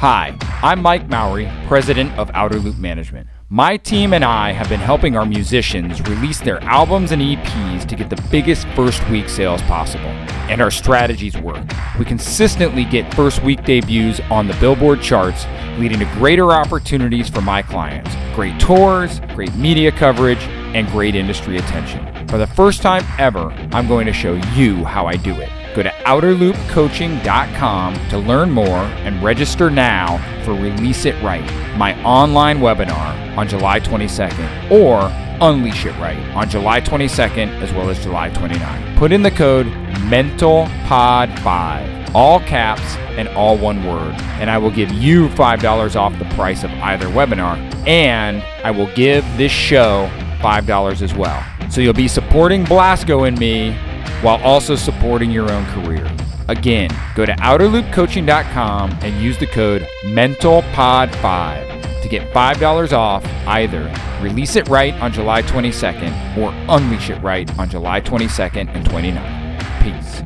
Hi, 0.00 0.34
I'm 0.62 0.80
Mike 0.80 1.10
Mowery, 1.10 1.52
president 1.66 2.18
of 2.18 2.30
Outer 2.32 2.58
Loop 2.58 2.78
Management. 2.78 3.28
My 3.50 3.76
team 3.76 4.14
and 4.14 4.24
I 4.24 4.50
have 4.50 4.66
been 4.70 4.80
helping 4.80 5.14
our 5.14 5.26
musicians 5.26 6.00
release 6.08 6.40
their 6.40 6.58
albums 6.62 7.12
and 7.12 7.20
EPs 7.20 7.86
to 7.86 7.96
get 7.96 8.08
the 8.08 8.16
biggest 8.30 8.66
first 8.68 9.06
week 9.10 9.28
sales 9.28 9.60
possible. 9.64 10.08
And 10.48 10.62
our 10.62 10.70
strategies 10.70 11.36
work. 11.36 11.62
We 11.98 12.06
consistently 12.06 12.86
get 12.86 13.12
first 13.12 13.42
week 13.42 13.62
debuts 13.66 14.20
on 14.30 14.48
the 14.48 14.54
Billboard 14.54 15.02
charts, 15.02 15.44
leading 15.76 15.98
to 15.98 16.06
greater 16.14 16.50
opportunities 16.50 17.28
for 17.28 17.42
my 17.42 17.60
clients. 17.60 18.10
Great 18.34 18.58
tours, 18.58 19.20
great 19.34 19.54
media 19.56 19.92
coverage, 19.92 20.42
and 20.74 20.88
great 20.88 21.14
industry 21.14 21.58
attention. 21.58 22.26
For 22.28 22.38
the 22.38 22.46
first 22.46 22.80
time 22.80 23.04
ever, 23.18 23.50
I'm 23.72 23.86
going 23.86 24.06
to 24.06 24.14
show 24.14 24.32
you 24.54 24.82
how 24.82 25.04
I 25.04 25.16
do 25.16 25.34
it. 25.34 25.50
Go 25.74 25.82
to 25.84 25.90
outerloopcoaching.com 25.90 28.08
to 28.08 28.18
learn 28.18 28.50
more 28.50 28.66
and 28.66 29.22
register 29.22 29.70
now 29.70 30.18
for 30.44 30.52
Release 30.52 31.04
It 31.04 31.14
Right, 31.22 31.44
my 31.76 31.94
online 32.02 32.58
webinar 32.58 33.36
on 33.36 33.46
July 33.46 33.78
22nd, 33.78 34.70
or 34.70 35.08
Unleash 35.40 35.86
It 35.86 35.96
Right 35.98 36.18
on 36.34 36.50
July 36.50 36.80
22nd 36.80 37.62
as 37.62 37.72
well 37.72 37.88
as 37.88 38.02
July 38.02 38.30
29th. 38.30 38.96
Put 38.96 39.12
in 39.12 39.22
the 39.22 39.30
code 39.30 39.66
MENTALPOD5, 40.10 42.14
all 42.16 42.40
caps 42.40 42.96
and 43.16 43.28
all 43.28 43.56
one 43.56 43.86
word, 43.86 44.16
and 44.40 44.50
I 44.50 44.58
will 44.58 44.72
give 44.72 44.90
you 44.90 45.28
$5 45.28 45.96
off 45.96 46.18
the 46.18 46.24
price 46.34 46.64
of 46.64 46.72
either 46.72 47.06
webinar, 47.06 47.58
and 47.86 48.42
I 48.64 48.72
will 48.72 48.92
give 48.94 49.24
this 49.36 49.52
show 49.52 50.10
$5 50.40 51.02
as 51.02 51.14
well. 51.14 51.44
So 51.70 51.80
you'll 51.80 51.92
be 51.92 52.08
supporting 52.08 52.64
Blasko 52.64 53.28
and 53.28 53.38
me 53.38 53.78
while 54.22 54.42
also 54.42 54.74
supporting 54.76 55.30
your 55.30 55.50
own 55.50 55.64
career. 55.66 56.10
Again, 56.48 56.90
go 57.14 57.24
to 57.24 57.32
outerloopcoaching.com 57.32 58.90
and 59.02 59.22
use 59.22 59.38
the 59.38 59.46
code 59.46 59.86
MENTALPOD5 60.04 62.02
to 62.02 62.08
get 62.08 62.32
$5 62.32 62.92
off 62.92 63.24
either 63.46 63.92
Release 64.20 64.56
It 64.56 64.68
Right 64.68 64.94
on 64.94 65.12
July 65.12 65.42
22nd 65.42 66.36
or 66.36 66.52
Unleash 66.68 67.10
It 67.10 67.22
Right 67.22 67.48
on 67.58 67.70
July 67.70 68.00
22nd 68.00 68.68
and 68.74 68.86
29th. 68.86 69.50
Peace. 69.82 70.22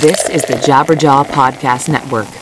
This 0.00 0.28
is 0.30 0.42
the 0.42 0.54
Jabberjaw 0.54 1.26
Podcast 1.26 1.88
Network. 1.88 2.41